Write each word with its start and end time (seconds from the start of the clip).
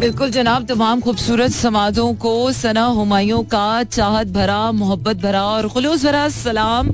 बिल्कुल 0.00 0.30
जनाब, 0.30 0.64
तमाम 0.66 1.00
खूबसूरत 1.00 1.50
समाजों 1.52 2.12
को, 2.14 2.30
सना 2.52 2.84
हुमायूं 2.98 3.42
का 3.44 3.82
चाहत 3.84 4.26
भरा, 4.32 4.60
मोहब्बत 4.72 5.16
भरा 5.16 5.42
और 5.44 5.68
खुलूस 5.68 6.04
भरा 6.04 6.28
सलाम। 6.28 6.92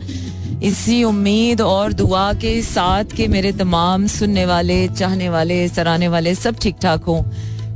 इसी 0.63 1.03
उम्मीद 1.05 1.61
और 1.61 1.93
दुआ 1.93 2.33
के 2.43 2.61
साथ 2.63 3.15
के 3.17 3.29
मेरे 3.29 3.53
तमाम 3.53 4.07
सुनने 4.07 4.47
वाले, 4.47 4.89
चाहने 4.89 5.29
वाले, 5.29 5.69
सराहने 5.69 6.09
वाले 6.09 6.35
सब 6.35 6.59
ठीक 6.63 6.77
ठाक 6.83 7.05
हों। 7.05 7.23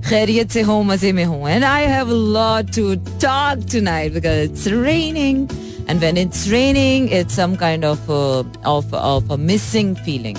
खैरियत 0.08 0.50
से 0.50 0.60
हो, 0.62 0.82
मज़े 0.82 1.12
में 1.12 1.24
हो। 1.24 1.48
And 1.48 1.64
I 1.64 1.86
have 1.86 2.10
lot 2.34 2.74
to 2.76 2.94
talk 3.20 3.66
tonight 3.72 4.14
because 4.14 4.50
it's 4.50 4.66
raining 4.66 5.48
and 5.90 5.98
when 6.00 6.18
it's 6.18 6.46
raining 6.48 7.12
it's 7.12 7.36
some 7.36 7.54
kind 7.56 7.84
of 7.84 8.10
of 8.10 8.94
of 8.94 9.32
a 9.32 9.36
missing 9.50 9.94
feeling 9.96 10.36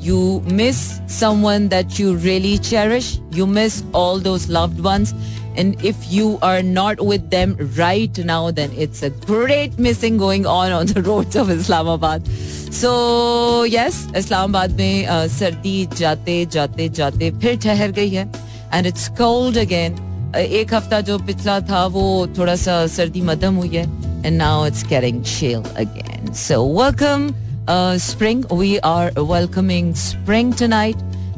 you 0.00 0.42
miss 0.46 1.00
someone 1.06 1.68
that 1.68 1.98
you 1.98 2.16
really 2.16 2.58
cherish. 2.58 3.18
You 3.32 3.46
miss 3.46 3.82
all 3.92 4.18
those 4.18 4.48
loved 4.48 4.80
ones. 4.80 5.14
And 5.56 5.82
if 5.82 5.96
you 6.12 6.38
are 6.42 6.62
not 6.62 7.00
with 7.00 7.30
them 7.30 7.56
right 7.78 8.16
now, 8.18 8.50
then 8.50 8.70
it's 8.76 9.02
a 9.02 9.10
great 9.10 9.78
missing 9.78 10.18
going 10.18 10.44
on 10.44 10.70
on 10.70 10.86
the 10.86 11.00
roads 11.02 11.34
of 11.34 11.48
Islamabad. 11.50 12.26
So 12.70 13.62
yes, 13.64 14.06
Islamabad 14.14 14.76
में 14.76 15.06
uh, 15.06 15.28
सर्दी 15.28 15.86
जाते 15.96 16.44
जाते 16.52 16.88
जाते 16.98 17.30
फिर 17.40 17.56
ठहर 17.62 17.92
गई 17.98 18.10
है 18.10 18.26
and 18.74 18.86
it's 18.86 19.08
cold 19.18 19.58
again 19.58 19.96
एक 20.36 20.74
हफ्ता 20.74 21.00
जो 21.08 21.18
पिछला 21.26 21.58
था 21.70 21.84
वो 21.96 22.04
थोड़ा 22.38 22.56
सा 22.56 22.86
सर्दी 22.96 23.20
मध्यम 23.30 23.54
हुई 23.56 23.68
है 23.76 23.84
and 24.26 24.36
now 24.36 24.66
it's 24.66 24.84
getting 24.92 25.24
chill 25.24 25.64
again. 25.84 26.34
So 26.34 26.60
welcome 26.80 27.34
uh, 27.65 28.53
we 28.53 28.77
are 28.77 29.19
welcoming 29.19 29.93
spring. 29.95 30.53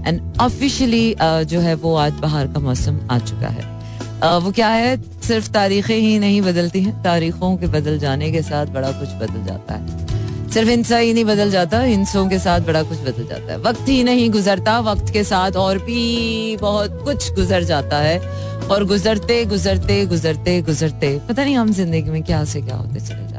And 0.04 0.20
officially 0.42 1.16
uh, 1.16 1.44
जो 1.44 1.60
है 1.60 1.74
वो 1.74 1.96
आज 1.96 2.14
बाहर 2.14 2.48
का 2.48 2.60
मौसम 2.60 3.00
आ 3.12 3.20
चुका 3.20 3.48
है। 3.48 3.80
Uh, 4.20 4.44
वो 4.44 4.52
क्या 4.52 4.68
है? 4.68 5.22
सिर्फ़ 5.22 5.52
तारीखें 5.52 5.96
ही 5.96 6.20
नहीं 6.20 6.42
बदलती 6.42 6.82
हैं। 6.82 7.04
तारीखों 7.04 7.58
के 7.58 7.68
बदल 7.68 8.00
जाने 8.00 8.32
के 8.32 8.42
साथ 8.42 8.66
बड़ा 8.66 8.92
कुछ 8.92 9.10
बदल 9.10 9.46
जाता 9.46 9.76
है। 9.76 10.04
सिर्फ़ 10.52 10.70
इंसा 10.70 10.98
ही 10.98 11.14
नहीं 11.14 11.26
बदल 11.26 11.52
जाता 11.52 11.80
हिंसों 11.80 12.30
के 12.30 12.40
साथ 12.40 12.60
बड़ा 12.60 12.84
कुछ 12.84 12.98
बदल 12.98 13.28
जाता 13.28 13.52
है। 13.52 13.60
वक्त 13.60 13.90
ही 13.90 14.04
नहीं 14.04 14.30
गुजरता 14.32 14.80
वक्त 14.80 15.14
के 15.14 15.24
साथ 15.24 15.52
और 15.52 15.78
भी 15.78 16.58
बहुत 16.58 17.02
कुछ 17.04 17.34
गुजर 17.34 17.64
जाता 17.64 17.98
है। 17.98 18.44
और 18.64 18.84
गुजरते 18.84 19.46
गुजरते 19.46 20.06
गुजरते 20.06 20.62
गुजरते 20.62 21.20
पता 21.30 21.44
नहीं 21.44 21.58
हम 21.58 21.72
ज़िंदगी 21.72 22.10
में 22.10 22.24
क्या 22.24 22.46
से 22.46 22.62
क्या 22.62 22.76
होते 22.76 23.00
चले 23.00 23.33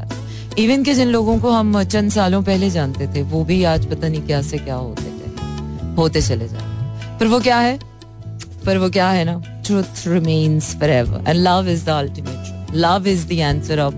इवन 0.58 0.84
के 0.84 0.94
जिन 0.94 1.08
लोगों 1.08 1.38
को 1.38 1.50
हम 1.50 1.84
चंद 1.84 2.10
सालों 2.10 2.42
पहले 2.42 2.70
जानते 2.70 3.06
थे, 3.06 3.22
वो 3.22 3.44
भी 3.44 3.64
आज 3.64 3.86
पता 3.86 4.08
नहीं 4.08 4.22
क्या 4.22 4.42
से 4.42 4.58
क्या 4.58 4.74
होते 4.74 5.02
थे 5.02 5.94
होते 5.96 6.22
चले 6.22 6.48
जाते 6.48 7.18
पर 7.18 7.26
वो 7.26 7.40
क्या 7.40 7.58
है? 7.58 7.78
पर 8.66 8.78
वो 8.78 8.90
क्या 8.90 9.10
है 9.10 9.24
ना? 9.24 9.62
Truth 9.66 10.06
remains 10.06 10.76
forever 10.90 11.24
and 11.28 11.38
love 11.38 11.68
is 11.68 11.86
the 11.86 11.88
ultimate 11.88 12.66
love 12.74 13.06
is 13.06 13.28
the 13.28 13.40
answer 13.40 13.80
of 13.80 13.94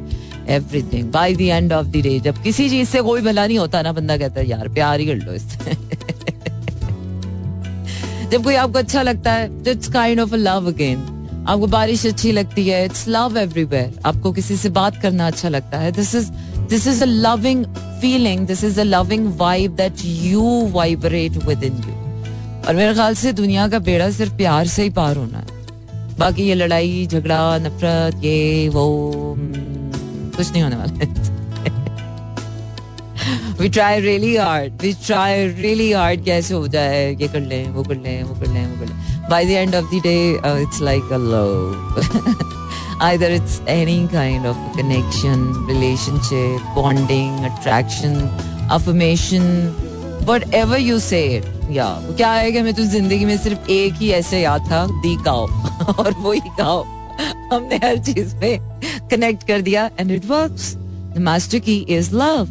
everything 0.48 1.13
by 1.13 1.35
the 1.35 1.41
end 1.41 1.73
of 1.73 1.87
the 1.87 1.97
day 1.97 2.21
जब 2.21 2.43
किसी 2.43 2.70
चीज़ 2.70 2.89
से 2.89 3.03
कोई 3.03 3.20
भला 3.20 3.47
नहीं 3.47 3.59
होता 3.59 3.83
ना, 3.83 3.93
बंदा 3.93 4.17
कहता 4.17 4.41
है, 4.41 4.48
यार, 4.48 4.69
प्यार 4.69 5.01
ही 5.01 5.07
कर 5.07 5.15
लो 5.15 5.33
इससे. 5.33 5.73
जब 8.31 8.45
कोई 8.45 8.55
आपको 8.55 8.79
अच्छा 8.79 9.03
लगता 9.03 9.33
है 9.33 9.63
it's 9.69 9.89
kind 9.89 10.20
of 10.20 10.35
a 10.35 10.37
love 10.37 10.67
again 10.67 11.16
आपको 11.48 11.66
बारिश 11.66 12.05
अच्छी 12.06 12.30
लगती 12.33 12.69
है 12.69 12.84
इट्स 12.84 13.05
लव 13.08 13.36
एवरीवेयर 13.39 14.00
आपको 14.06 14.33
किसी 14.33 14.56
से 14.56 14.69
बात 14.78 14.97
करना 15.02 15.27
अच्छा 15.27 15.48
लगता 15.48 15.78
है. 15.78 15.92
This 15.92 16.14
is 16.14 16.30
this 16.70 16.86
is 16.89 17.02
a 17.02 17.06
loving 17.06 17.64
feeling 18.00 18.47
this 18.47 18.64
is 18.64 18.80
a 18.80 18.84
loving 18.84 19.28
vibe 19.39 19.77
that 19.77 20.05
you 20.05 20.44
vibrate 20.72 21.36
within 21.64 21.77
you 21.89 21.94
और 22.69 22.74
मेरे 22.77 22.94
ख्याल 22.94 23.14
से 23.14 23.33
दुनिया 23.33 23.69
का 23.69 23.78
बेड़ा 23.89 24.11
सिर्फ़ 24.11 24.34
प्यार 24.36 24.67
से 24.67 24.83
ही 24.83 24.91
पार 24.91 25.17
होना 25.17 25.39
है। 25.39 25.47
बाकी 26.19 26.42
ये 26.48 26.55
लड़ाई 26.55 27.06
झगड़ा 27.06 27.58
नफरत 27.58 28.24
ये 28.24 28.69
वो 28.74 28.84
हम्म, 29.33 30.30
कुछ 30.36 30.52
नहीं 30.52 30.62
होने 30.62 30.77
वाला 30.77 30.94
है। 30.98 31.06
We 33.61 33.68
try 33.68 34.01
really 34.01 34.35
hard 34.36 34.83
we 34.83 34.92
try 35.06 35.46
really 35.48 35.90
hard 35.92 36.24
कैसे 36.24 36.55
हो 36.55 36.67
जाए? 36.68 37.14
ये 37.20 37.29
कर 37.29 37.40
लें 37.40 37.68
वो 37.70 37.83
कर 37.83 37.96
लें 37.96 38.23
वो 38.23 38.35
कर 38.40 38.52
लें। 38.52 38.66
वो 39.31 39.35
कर 39.35 39.45
लें 39.45 39.45
by 39.45 39.45
the 39.45 39.51
end 39.51 39.75
of 39.75 39.85
the 39.85 40.03
day 40.03 40.31
it's 40.63 40.83
like 40.83 41.03
a 41.03 41.19
love 41.19 41.75
either 43.03 43.29
it's 43.29 43.61
any 43.69 44.09
kind 44.09 44.47
of 44.47 44.57
a 44.57 44.70
connection 44.75 45.67
relationship 45.67 46.61
bonding 46.75 47.45
attraction 47.45 48.31
affirmation 48.70 49.42
whatever 50.25 50.79
you 50.79 50.98
say 50.98 51.39
it 51.39 51.45
या 51.70 51.89
वो 52.07 52.17
क्या 52.17 52.33
है 52.33 52.53
कि 52.53 52.63
मैं 52.63 52.75
तो 52.75 52.83
ज़िंदगी 52.83 53.25
में 53.25 53.36
सिर्फ़ 53.39 53.70
एक 53.70 53.95
ही 53.95 54.11
ऐसे 54.11 54.41
याद 54.41 54.61
था 54.70 54.86
दी 54.86 55.17
गाओ 55.17 55.47
और 55.98 56.13
वो 56.13 56.33
ही 56.33 56.41
गाओ 56.41 56.83
हमने 57.53 57.77
हर 57.77 57.98
चीज़ 57.98 58.35
पे 58.36 58.59
कनेक्ट 59.11 59.47
कर 59.48 59.61
दिया 59.61 59.91
and 60.01 60.11
it 60.11 60.27
works 60.27 60.75
the 61.15 61.19
master 61.19 61.59
key 61.59 61.77
is 61.77 62.15
love 62.15 62.48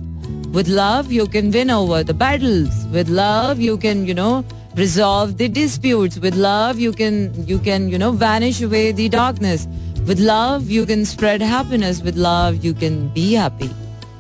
With 0.56 0.70
love, 0.70 1.12
you 1.12 1.28
can 1.28 1.52
win 1.52 1.70
over 1.70 2.02
the 2.02 2.14
battles. 2.14 2.86
With 2.90 3.10
love, 3.10 3.60
you 3.60 3.78
can, 3.78 4.08
you 4.08 4.14
know, 4.14 4.46
resolve 4.76 5.38
the 5.38 5.48
disputes. 5.48 6.20
With 6.20 6.36
love, 6.36 6.80
you 6.80 6.92
can, 6.92 7.48
you 7.48 7.60
can, 7.60 7.90
you 7.90 7.98
know, 7.98 8.12
vanish 8.12 8.62
away 8.62 8.92
the 8.92 9.10
darkness. 9.10 9.68
With 10.06 10.20
love, 10.20 10.70
you 10.70 10.86
can 10.86 11.06
spread 11.06 11.42
happiness. 11.42 12.02
With 12.02 12.16
love, 12.16 12.64
you 12.64 12.74
can 12.74 13.10
be 13.10 13.34
happy. 13.34 13.70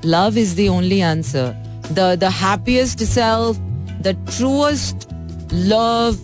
Love 0.04 0.38
is 0.38 0.56
the 0.56 0.70
only 0.70 1.02
answer. 1.02 1.56
The 1.92 2.16
the 2.16 2.30
happiest 2.30 3.00
self, 3.00 3.60
the 4.02 4.14
truest 4.38 5.08
love, 5.52 6.20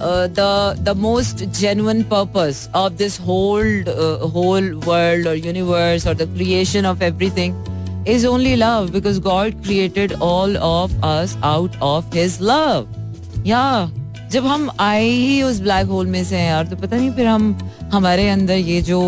uh, 0.00 0.26
the 0.28 0.78
the 0.82 0.94
most 0.94 1.50
genuine 1.52 2.04
purpose 2.04 2.68
of 2.74 2.98
this 2.98 3.16
whole 3.16 3.88
uh, 3.88 4.18
whole 4.36 4.68
world 4.90 5.26
or 5.26 5.34
universe 5.34 6.06
or 6.06 6.14
the 6.14 6.26
creation 6.26 6.84
of 6.84 7.02
everything 7.02 7.56
is 8.04 8.24
only 8.24 8.56
love 8.56 8.92
because 8.92 9.18
God 9.18 9.56
created 9.64 10.14
all 10.20 10.56
of 10.58 11.02
us 11.02 11.36
out 11.42 11.76
of 11.80 12.12
His 12.12 12.40
love. 12.40 12.86
Yeah. 13.48 13.90
जब 14.30 14.46
हम 14.46 14.68
आए 14.80 15.08
ही 15.08 15.42
उस 15.42 15.60
black 15.60 15.86
hole 15.86 16.06
में 16.06 16.24
से 16.24 16.36
हैं 16.36 16.48
यार 16.48 16.66
तो 16.66 16.76
पता 16.76 16.96
नहीं 16.96 17.10
फिर 17.10 17.26
हम, 17.26 17.70
हमारे 17.92 18.28
अंदर 18.28 18.54
ये 18.54 18.80
जो 18.82 19.00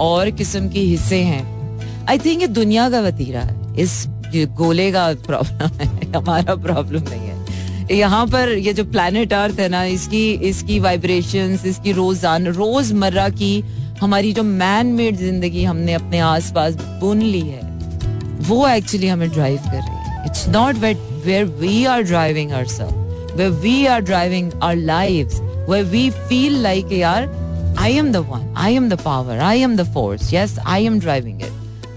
और 0.00 0.30
किस्म 0.30 0.68
के 0.68 0.80
हिस्से 0.80 1.22
हैं। 1.22 2.06
आई 2.08 2.18
थिंक 2.18 2.40
ये 2.40 2.46
दुनिया 2.48 2.88
का 2.90 3.00
वतीरा 3.00 3.40
है। 3.40 3.74
इस 3.76 4.04
गोले 4.36 4.90
का 4.92 5.12
प्रॉब्लम 5.26 5.78
है, 5.80 6.12
हमारा 6.12 6.54
प्रॉब्लम 6.54 7.08
नहीं 7.10 7.20
है। 7.20 7.96
यहाँ 7.96 8.26
पर 8.26 8.52
ये 8.58 8.72
जो 8.72 8.84
प्लानट 8.84 9.32
अर्थ 9.32 9.60
है 9.60 9.68
ना, 9.68 9.84
इसकी 9.84 10.32
इसकी 10.32 10.78
वाइब्रेशंस 10.80 11.66
इसकी 11.66 11.92
रोजान, 11.92 12.46
रोज़मर्रा 12.46 13.28
की 13.28 13.60
हमारी 14.00 14.32
जो 14.32 14.42
मैन 14.42 14.86
मेड 14.86 15.16
ज़िंदगी 15.16 15.64
हमने 15.64 15.94
अपने 15.94 16.18
आस 16.20 16.52
पास 16.52 16.74
बुन 17.00 17.22
ली 17.22 17.40
है, 17.40 17.60
वो 18.48 18.66
एक्चुअली 18.68 19.08
हमें 19.08 19.30
ड्राइव 19.30 19.58
कर 19.58 19.78
रही 19.78 20.10
है। 20.10 20.26
It's 20.26 20.48
not 20.48 20.76
wait 20.76 20.98
where 21.26 21.44
we 21.44 21.84
are 21.84 22.02
driving 22.02 22.52
our 22.52 22.66
self 23.36 23.40
where 23.40 23.50
we 23.50 23.86
are 23.86 24.00
driving 24.00 24.50
our 24.62 24.76
life 24.76 25.34
where 25.70 25.84
we 25.84 26.10
feel 26.10 26.62
like 26.62 26.92
यार 26.92 27.28
I 27.78 27.92
am 27.92 28.12
the 28.12 28.16
one 28.16 28.54
I 28.56 28.74
am 28.74 28.88
the 28.88 28.98
power 29.00 29.38
I 29.38 29.60
am 29.60 29.76
the 29.76 29.92
force 29.94 30.34
yes 30.34 30.58
I 30.58 30.84
am 30.84 31.00
driving 31.00 31.42
it 31.42 31.50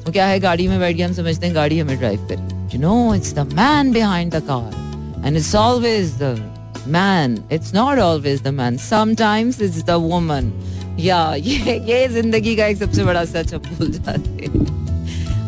वो 0.05 0.11
क्या 0.11 0.25
है, 0.25 0.39
गाड़ी 0.39 0.67
में 0.67 0.79
बैठ 0.79 0.97
के 0.97 1.03
हम 1.03 1.13
समझते 1.13 1.45
हैं, 1.47 1.55
गाड़ी 1.55 1.79
हमें 1.79 1.97
ड्राइव 1.97 2.27
करी 2.31 2.75
you 2.75 2.81
know 2.81 3.15
it's 3.15 3.33
the 3.33 3.39
man 3.39 3.91
behind 3.91 4.35
the 4.35 4.39
car 4.39 5.25
and 5.25 5.37
it's 5.37 5.55
always 5.55 6.13
the 6.13 6.51
man 6.87 7.37
it's 7.51 7.73
not 7.73 7.99
always 7.99 8.41
the 8.41 8.47
man 8.47 8.77
sometimes 8.77 9.61
it's 9.61 9.83
the 9.83 9.89
woman 9.89 10.51
या 10.99 11.35
ये 11.35 11.77
ये 11.89 12.07
ज़िंदगी 12.07 12.55
का 12.55 12.65
एक 12.65 12.77
सबसे 12.77 13.03
बड़ा 13.03 13.25
सच 13.25 13.53
हम 13.53 13.59
भूल 13.59 13.91
जाते 13.91 14.29
हैं। 14.29 14.84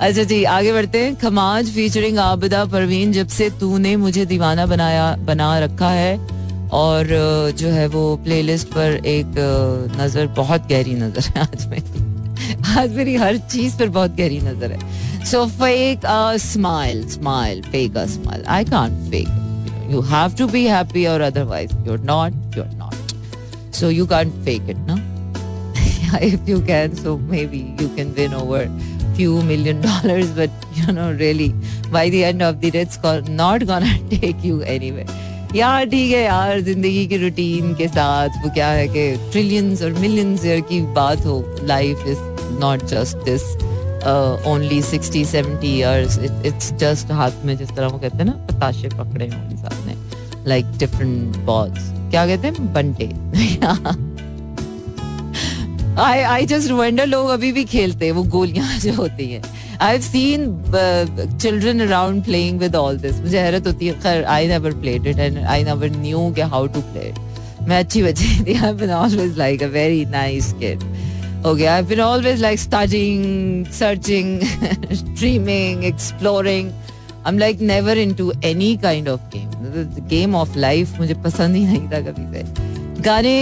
अच्छा 0.02 0.24
जी, 0.24 0.44
आगे 0.44 0.72
बढ़ते 0.74 1.00
हैं। 1.04 1.16
खमाज 1.20 1.70
फीचरिंग 1.76 2.18
आबिदा 2.20 2.64
परवीन, 2.74 3.12
जब 3.12 3.28
से 3.28 3.50
तूने 3.60 3.96
मुझे 3.98 4.26
दीवाना 4.26 4.66
बनाया, 4.66 5.16
बना 5.26 5.58
रखा 5.60 5.90
है। 5.90 6.18
और 6.74 7.08
जो 7.58 7.70
है 7.70 7.88
वो 7.88 8.04
प्लेलिस्ट 8.24 8.68
पर 8.68 9.06
एक 9.06 9.34
नज़र, 10.00 10.28
बहुत 10.38 10.68
गहरी 10.70 10.94
नज़र 10.96 11.24
है 11.28 11.42
आज 11.42 11.66
मेरी। 11.70 12.06
आज 12.80 12.96
मेरी 12.96 13.16
हर 13.16 13.38
चीज़ 13.38 13.78
पर 13.80 13.90
बहुत 13.90 14.16
गहरी 14.16 14.40
नज़र 14.42 14.72
है। 14.72 15.26
So 15.26 15.46
fake 15.58 16.06
smile 16.42 17.08
smile 17.10 17.62
fake 17.72 17.98
a 17.98 18.06
smile 18.06 18.44
I 18.48 18.66
can't 18.66 19.12
fake 19.12 19.92
you 19.92 20.02
have 20.14 20.36
to 20.38 20.48
be 20.48 20.66
happy 20.68 21.06
और 21.06 21.22
otherwise 21.22 21.74
you 21.88 21.94
are 21.94 22.04
not 22.06 22.58
you 22.58 22.64
are 22.64 22.74
not 22.76 23.74
so 23.76 23.90
you 23.90 24.06
can't 24.08 24.44
fake 24.46 24.70
it 24.70 24.88
ना 24.90 25.04
if 26.26 26.50
you 26.50 26.58
can, 26.68 26.94
so 26.98 27.14
maybe 27.32 27.58
you 27.80 27.88
can 27.96 28.12
win 28.18 28.36
over 28.36 28.60
few 29.18 29.42
million 29.44 29.82
dollars, 29.88 30.32
but, 30.32 30.50
you 30.74 30.92
know, 30.92 31.12
really, 31.14 31.54
by 31.92 32.10
the 32.10 32.24
end 32.24 32.42
of 32.42 32.62
the 32.62 32.72
day 32.72 32.82
it's 32.82 33.00
not 33.30 33.66
gonna 33.66 33.96
take 34.16 34.44
you 34.44 34.62
anywhere. 34.76 35.10
यार, 35.56 35.86
ठीक 35.90 36.12
है 36.12 36.24
यार, 36.24 36.60
ज़िंदगी 36.62 37.06
के 37.08 37.18
routine 37.18 37.74
के 37.76 37.88
साथ, 37.88 38.30
वो 38.44 38.50
क्या 38.54 38.68
है 38.70 38.88
कि 38.88 39.06
ट्रिलियंस 39.32 39.82
और 39.84 39.94
मिलियंस 40.00 40.46
ईयर 40.46 40.60
की 40.72 40.82
बात 40.98 41.26
हो 41.26 41.38
life 41.64 42.04
is 42.08 42.18
not 42.60 42.84
just 42.94 43.18
this 43.30 43.44
only 44.48 44.82
sixty 44.82 45.24
seventy 45.26 45.68
years 45.78 46.20
it's 46.46 46.72
just 46.84 47.12
हाथ 47.12 47.46
में 47.46 47.56
जिस 47.58 47.72
तरह 47.76 47.88
वो 47.88 48.00
कहते 48.00 48.18
हैं 48.18 48.26
ना, 48.26 48.32
पताशे 48.52 48.90
पकड़े 48.90 49.28
हों 49.28 49.50
इंसान 49.52 49.88
ने 49.88 49.96
लाइक 50.50 50.78
डिफरेंट 50.78 51.38
बॉल्स 51.46 51.90
क्या 52.12 52.26
कहते 52.28 52.48
हैं? 52.48 52.74
बंटे. 52.74 53.10
आई 56.00 56.20
आई 56.22 56.46
जस्ट 56.46 56.72
वंडर 56.72 57.06
लोग 57.08 57.30
अभी 57.30 57.52
भी 57.52 57.64
खेलते 57.66 58.06
हैं 58.06 58.12
वो 58.14 58.24
गोलियाँ 58.34 58.78
जो 58.80 58.94
होती 58.94 59.30
हैं। 59.32 59.42
I 59.82 59.92
have 59.92 60.02
seen 60.02 60.46
children 61.42 61.80
around 61.88 62.24
playing 62.26 62.60
with 62.60 62.76
all 62.76 62.98
this 62.98 63.20
मुझे 63.22 63.40
हैरत 63.40 63.68
होती 63.68 63.88
है 63.88 64.00
खैर 64.02 64.24
I 64.36 64.48
never 64.48 64.74
played 64.82 65.08
it 65.08 65.20
and 65.20 65.38
I 65.38 65.64
never 65.64 65.90
knew 65.96 66.32
के 66.36 66.42
हाउ 66.54 66.68
टू 66.76 66.82
प्ले 66.92 67.08
इट 67.10 67.68
मैं 67.68 67.80
अच्छी 67.80 68.04
बच्ची 68.04 68.28
थी 68.48 68.56
I 68.56 68.74
been 68.74 68.92
always 68.94 69.38
like 69.38 69.64
a 69.64 69.68
very 69.80 70.06
nice 70.12 70.54
kid 70.60 70.84
Okay, 71.40 71.68
I've 71.68 71.88
been 71.88 72.00
always 72.00 72.42
like 72.42 72.60
studying, 72.60 73.66
searching, 73.72 74.32
dreaming, 75.20 75.84
exploring. 75.84 76.74
I'm 77.24 77.38
like 77.38 77.62
never 77.62 77.94
into 77.94 78.26
any 78.44 78.70
kind 78.78 79.08
of 79.08 79.30
game. 79.30 79.52
The 79.76 80.02
game 80.14 80.36
of 80.36 80.58
life 80.58 80.98
मुझे 81.00 81.14
पसंद 81.26 81.56
ही 81.56 81.64
नहीं 81.66 81.88
था 81.92 82.00
कभी 82.02 82.26
से। 82.34 82.77
गाने 83.08 83.38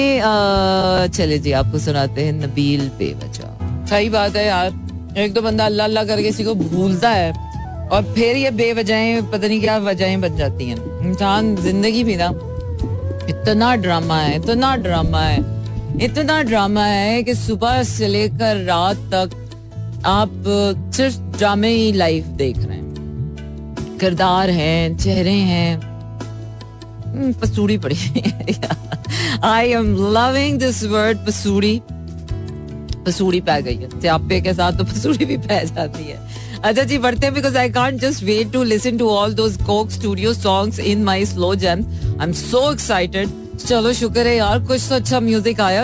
चले 1.10 1.38
जी, 1.40 1.52
आपको 1.54 1.80
सुनाते 1.82 2.26
हैं 2.26 2.34
नबील 2.36 2.90
बेवजह। 3.00 3.88
सही 3.90 4.10
बात 4.10 4.36
है 4.36 4.46
यार। 4.46 5.18
एक 5.18 5.34
तो 5.36 5.42
बंदा 5.42 5.66
अल्लाह 5.66 5.88
अल्लाह 5.88 6.04
करके 6.06 6.24
किसी 6.24 6.44
को 6.44 6.54
भूलता 6.56 7.10
है, 7.12 7.32
और 7.88 8.14
फिर 8.16 8.38
ये 8.38 8.52
बेवजहें, 8.54 9.32
पता 9.32 9.48
नहीं 9.48 9.60
क्या 9.62 9.78
वजहें 9.80 10.22
बन 10.22 10.38
जाती 10.38 10.66
हैं। 10.66 10.78
इंसान 11.04 11.56
ज़िंदगी 11.58 12.04
भी 12.04 12.16
ना, 12.16 12.30
इतना 13.30 13.76
ड्रामा 13.78 14.20
है, 14.20 14.36
इतना 14.36 14.76
ड्रामा 14.78 15.22
है, 15.22 15.40
इतना 16.04 16.42
ड्रामा 16.44 16.86
है 16.86 17.22
कि 17.24 17.36
सुबह 17.36 17.82
से 17.86 18.08
लेकर 18.08 18.64
रात 18.66 18.98
तक 19.14 19.30
आप 20.06 20.44
सिर्फ़ 20.96 21.20
ड्रामे 21.38 21.70
ही 21.70 21.92
लाइफ 21.94 22.26
देख 22.38 22.58
रहे 22.58 22.78
हैं। 22.78 23.98
किरदार 24.00 24.50
हैं, 24.52 24.98
चेहरे 24.98 25.38
हैं 25.52 25.95
पसूड़ी 27.42 27.78
पड़ी 27.78 27.98
I 29.44 29.70
am 29.72 29.94
loving 30.14 30.60
this 30.60 30.84
word 30.86 31.26
पसूड़ी 31.28 31.80
पसूड़ी 33.08 33.42
पै 33.42 33.62
गई 33.62 33.76
है 33.76 33.90
स्यापे 34.00 34.42
के 34.42 34.54
साथ 34.54 34.78
तो 34.78 34.84
पसूड़ी 34.84 35.26
भी 35.26 35.38
पै 35.38 35.64
जाती 35.66 36.04
है 36.04 36.20
अच्छा 36.64 36.84
जी 36.84 36.98
बढ़ते 36.98 37.26
हैं 37.26 37.34
because 37.36 37.58
I 37.58 37.70
can't 37.70 38.00
just 38.02 38.24
wait 38.24 38.52
to 38.54 38.64
listen 38.64 38.98
to 38.98 39.10
all 39.10 39.34
those 39.36 39.58
Coke 39.66 39.92
Studio 39.92 40.34
songs 40.34 40.80
in 40.92 41.04
my 41.04 41.26
slow 41.26 41.54
jam 41.64 41.86
I 42.12 42.28
am 42.28 42.32
so 42.34 42.72
excited 42.72 43.30
चलो 43.58 43.92
शुक्र 43.94 44.28
है 44.28 44.36
यार 44.36 44.60
कुछ 44.68 44.88
तो 44.90 44.96
अच्छा 44.96 45.20
म्यूज़िक 45.20 45.62
आया 45.62 45.84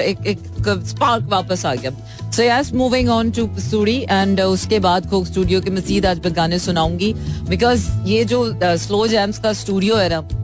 एक 0.00 0.26
एक 0.26 0.68
स्पार्क 0.86 1.28
वापस 1.30 1.64
आ 1.66 1.74
गया 1.74 1.90
so 2.30 2.42
yes 2.42 2.72
moving 2.74 3.08
on 3.10 3.30
to 3.30 3.48
Suri 3.60 3.96
and 4.10 4.40
उसके 4.40 4.78
बाद 4.80 5.08
कोक 5.10 5.26
स्टूडियो 5.26 5.60
के 5.60 5.70
मजीद 5.70 6.06
आज 6.06 6.24
मैं 6.24 6.36
गाने 6.36 6.58
सुनाऊँगी 6.58 7.12
बिकॉज़ 7.48 7.88
ये 8.06 8.24
जो 8.24 8.44
स्लो 8.62 9.04
uh, 9.04 9.10
जैम्स 9.10 9.38
का 9.38 9.52
स्टूडियो 9.52 9.96
है 9.96 10.08
ना 10.08 10.41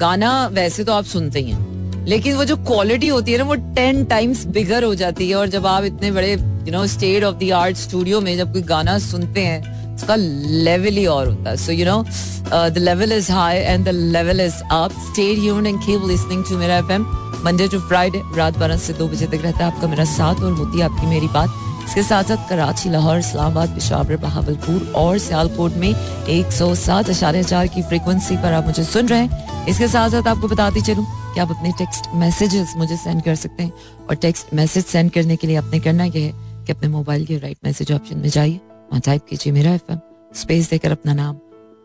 गाना 0.00 0.30
वैसे 0.52 0.84
तो 0.84 0.92
आप 0.92 1.04
सुनते 1.06 1.40
ही 1.40 1.50
हैं, 1.50 2.04
लेकिन 2.06 2.36
वो 2.36 2.44
जो 2.44 2.56
क्वालिटी 2.58 3.08
होती 3.08 3.32
है 3.32 3.38
ना, 3.38 3.44
वो 3.44 3.54
टेन 3.74 4.04
टाइम्स 4.06 4.44
बिगर 4.48 4.84
हो 4.84 4.94
जाती 4.94 5.28
है। 5.28 5.36
और 5.36 5.48
जब 5.48 5.66
आप 5.66 5.84
इतने 5.84 6.10
बड़े 6.12 6.32
you 6.32 6.72
know 6.72 6.86
state 6.88 7.24
of 7.24 7.36
the 7.36 7.50
art 7.54 7.76
studio 7.78 8.20
में 8.20 8.36
जब 8.36 8.52
कोई 8.52 8.62
गाना 8.64 8.98
सुनते 9.00 9.40
हैं, 9.42 9.94
उसका 9.94 10.16
लेवल 10.16 10.96
ही 10.96 11.06
और 11.08 11.28
होता 11.28 11.50
है। 11.50 11.56
So 11.56 11.72
you 11.72 11.86
know 11.86 12.04
the 12.52 12.78
level 12.78 13.12
is 13.12 13.30
high 13.32 13.56
and 13.56 13.84
the 13.84 13.88
level 13.88 14.40
is 14.40 14.62
up 14.72 14.92
stay 15.04 15.34
tuned 15.36 15.66
and 15.66 15.80
keep 15.80 16.06
listening 16.08 16.44
to 16.44 16.58
मेरा 16.58 16.76
एफएम 16.78 17.06
मंडे 17.44 17.68
टू 17.68 17.78
फ्राइडे 17.80 18.22
रात 18.36 18.58
बारह 18.58 18.76
से 18.78 18.92
दो 18.92 19.08
बजे 19.08 19.26
तक 19.26 19.42
रहता 19.44 19.64
है 19.64 19.72
आपका 19.72 19.88
मेरा 19.88 20.04
साथ 20.06 20.42
और 20.42 20.52
होती 20.54 20.78
है 20.78 20.84
आपकी 20.84 21.06
मेरी 21.06 21.28
बात। 21.34 21.48
इसके 21.84 22.02
साथ 22.02 22.24
साथ 22.24 22.48
कराची, 22.48 22.90
लाहौर, 22.90 23.18
इस्लामाबाद, 23.18 23.68
पिशावर, 23.74 24.16
बहावलपुर 24.16 24.92
और 24.96 25.18
सियालकोट 25.18 25.76
में 25.76 25.88
एक 25.88 26.52
सौ 26.52 26.74
सात 26.76 27.08
अशारे 27.10 27.42
चार 27.44 27.66
की 27.66 27.82
फ्रिक्वेंसी 27.82 28.36
पर 28.36 28.52
आप 28.52 28.66
मुझे 28.66 28.84
सुन 28.84 29.08
रहे 29.08 29.20
हैं। 29.20 29.66
इसके 29.68 29.88
साथ 29.88 30.10
साथ 30.10 30.28
आपको 30.28 30.48
बताती 30.48 30.80
चलूँ 30.80 31.06
कि 31.34 31.40
आप 31.40 31.50
अपने 31.50 31.72
टेक्स्ट 31.78 32.14
मैसेजेस 32.14 32.74
मुझे 32.76 32.96
सेंड 32.96 33.22
कर 33.22 33.34
सकते 33.36 33.62
हैं 33.62 33.72
और 34.08 34.16
टेक्स्ट 34.16 34.54
मैसेज 34.54 34.84
सेंड 34.86 35.10
करने 35.10 35.36
के 35.36 35.46
लिए 35.46 35.56
आपने 35.56 35.80
करना 35.80 36.04
यह 36.04 36.24
है 36.24 36.64
कि 36.64 36.72
अपने 36.72 36.88
मोबाइल 36.88 37.26
के 37.26 37.38
राइट 37.38 37.58
मैसेज 37.64 37.92
ऑप्शन 37.92 38.18
में 38.18 38.28
जाइए, 38.28 38.56
वहाँ 38.56 39.00
टाइप 39.00 39.26
कीजिए 39.30 39.52
मेरा 39.52 39.72
एफ़ 39.72 39.92
स्पेस 40.34 40.70
देकर 40.70 40.92
अपना 40.92 41.14
नाम 41.14 41.36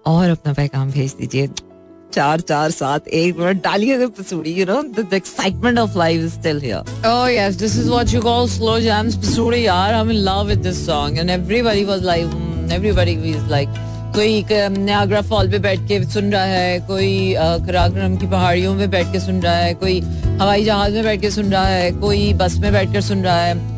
और 0.07 0.30
अपना 0.30 0.53
पैगाम 0.53 0.92
भेज 0.92 1.15
दीजिए। 1.19 1.50
चार 2.13 2.40
चार 2.42 2.72
सात 2.72 3.07
एक 3.10 3.38
मिनट। 3.38 3.63
डालिए 3.63 4.07
पसूड़ी 4.19 4.54
you 4.54 4.66
know 4.66 4.81
the 4.84 5.13
excitement 5.13 5.80
of 5.80 5.98
life 5.98 6.22
is 6.22 6.34
still 6.34 6.60
here 6.62 7.07
oh 7.07 7.30
yes 7.31 7.56
this 7.56 7.78
is 7.80 7.90
what 7.90 8.13
you 8.13 8.22
call 8.22 8.48
slow 8.50 8.80
jams 8.80 9.16
पसूड़ी, 9.18 9.66
यार 9.66 9.94
I 9.94 10.02
am 10.02 10.12
in 10.12 10.18
love 10.30 10.46
with 10.48 10.60
this 10.63 10.86
song 10.86 11.19
and 11.19 11.30
everybody 11.30 11.84
was 11.86 12.04
like 12.04 12.72
everybody 12.74 13.16
was 13.18 13.52
like 13.52 13.84
कोई 14.16 14.46
नागरा 14.72 15.22
fall 15.22 15.50
पे 15.52 15.60
बैठ 15.60 15.80
के 15.88 16.04
सुन 16.04 16.31
रहा 16.31 16.44
है, 16.44 16.80
कोई 16.88 17.36
कराक्रम 17.68 18.16
की 18.18 18.28
पहाड़ियों 18.28 18.74
में 18.75 18.90
बैठ 18.92 19.12
के 19.12 19.19
सुन 19.19 19.42
रहा 19.42 19.56
है, 19.56 19.74
कोई 19.74 20.00
हवाई 20.42 20.63
जहाज़ 20.66 20.94
में 20.94 21.04
बैठ 21.04 21.22
के 21.22 21.31
सुन 21.31 21.52
रहा 21.52 21.66
है, 21.68 21.92
कोई 21.92 22.34
बस 22.34 22.57
में 22.57 22.72
बैठ 22.74 22.94
कर 22.94 23.02
सुन 23.02 23.24
रहा 23.24 23.42
है। 23.42 23.75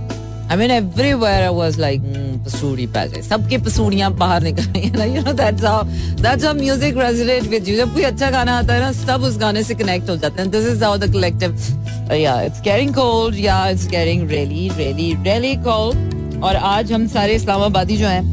I 0.51 0.57
mean 0.57 0.71
everywhere 0.71 1.43
I 1.43 1.53
was 1.55 1.79
like 1.79 2.01
पसूड़ी 2.45 2.85
पै 2.87 3.05
गए 3.07 3.21
सबकी 3.21 3.57
पसूड़ियाँ 3.63 4.11
बाहर 4.17 4.43
निकल 4.43 4.63
रही 4.63 4.81
है 4.81 4.97
ना 4.97 5.05
you 5.05 5.21
know 5.23 5.33
that's 5.39 5.63
how 5.65 5.83
that's 6.21 6.45
how 6.45 6.53
music 6.55 6.97
resonate 6.97 7.43
with 7.51 7.67
you 7.67 7.75
जब 7.77 7.93
कोई 7.93 8.03
अच्छा 8.03 8.29
गाना 8.31 8.57
आता 8.59 8.73
है 8.73 8.79
ना, 8.79 8.91
सब 8.91 9.23
उस 9.23 9.37
गाने 9.39 9.63
से 9.63 9.75
कनेक्ट 9.75 10.09
हो 10.09 10.15
जाते 10.17 10.41
हैं. 10.41 10.49
This 10.51 10.67
is 10.67 10.83
how 10.83 10.97
the 10.97 11.11
collective 11.13 12.13
या 12.13 12.41
इट्स 12.41 12.61
गेटिंग 12.61 12.93
कोल्ड 12.95 13.39
या 13.39 13.67
it's 13.69 13.87
getting 13.87 14.29
really 14.29 14.69
really 14.77 15.13
really 15.23 15.55
cold 15.67 16.43
और 16.43 16.55
आज 16.55 16.91
हम 16.93 17.07
सारे 17.07 17.33
इस्लामाबादी 17.35 17.97
जो 17.97 18.07
हैं, 18.07 18.23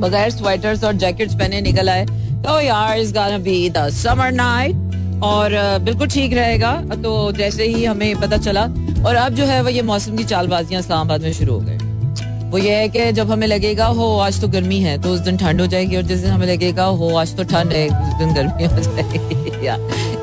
बगैर 0.00 0.30
स्वेटर्स 0.30 0.84
और 0.84 0.92
जैकेट्स 0.96 1.34
पहने 1.34 1.60
निकल 1.60 1.88
आए. 1.88 2.06
तो 2.46 2.60
यार 2.60 2.98
is 2.98 3.12
gonna 3.14 3.38
be 3.40 3.58
the 3.70 3.88
summer 3.94 4.32
night 4.32 5.22
और 5.24 5.58
बिल्कुल 5.82 6.08
ठीक 6.08 6.32
रहेगा. 6.34 6.72
तो 6.94 7.32
जैसे 7.32 7.66
ही 7.66 7.84
हमें 7.84 8.20
पता 8.20 8.36
चला 8.38 8.66
और 9.06 9.14
अब 9.16 9.34
जो 9.34 9.44
है 9.44 9.62
वो 9.62 9.68
ये 9.68 9.82
मौसम 9.82 10.16
की 10.16 10.24
चालबाजियाँ 10.24 10.80
इस्लामाबाद 10.80 11.22
में 11.22 11.32
शुरू 11.32 11.54
हो 11.54 11.60
गए 11.60 11.78
वो 12.50 12.58
ये 12.58 12.74
है 12.74 12.88
कि 12.88 13.10
जब 13.12 13.30
हमें 13.30 13.46
लगेगा, 13.46 13.86
हो, 13.86 14.06
आज 14.18 14.40
तो 14.40 14.48
गर्मी 14.48 14.78
है 14.80 14.96
तो 15.02 15.10
उस 15.10 15.20
दिन 15.20 15.36
ठंड 15.36 15.60
हो 15.60 15.66
जाएगी 15.66 15.96
और 15.96 16.02
जिस 16.02 16.20
दिन 16.20 16.30
हमें 16.30 16.46
लगेगा, 16.46 16.84
हो, 16.84 17.08
आज 17.16 17.36
तो 17.36 17.44
ठंड 17.44 17.72
है, 17.72 17.86
उस 17.88 18.18
दिन 18.18 18.34
गर्मी 18.34 18.64
हो 18.64 18.80
जाएगी। 18.80 19.32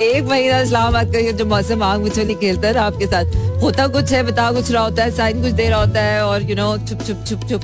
एक 0.05 0.23
महीना 0.23 0.59
इस्लामाबाद 0.61 1.11
का 1.13 1.31
जो 1.31 1.45
मौसम, 1.45 1.83
आग 1.83 1.99
मुझे 2.01 2.33
खेलता 2.33 2.67
है 2.67 2.77
आपके 2.77 3.07
साथ 3.07 3.35
होता 3.63 3.87
कुछ 3.87 4.11
है, 4.11 4.23
बता 4.23 4.51
कुछ 4.51 4.71
रहा 4.71 4.83
होता 4.83 5.03
है, 5.03 5.11
साइन 5.17 5.41
कुछ 5.41 5.51
दे 5.51 5.67
रहा 5.69 5.79
होता 5.79 6.01
है 6.01 6.23
और 6.25 6.49
यू 6.49 6.55
नो 6.55 6.77
छुप 6.79 7.01
छुप 7.07 7.25
छुप 7.27 7.47
छुप, 7.49 7.61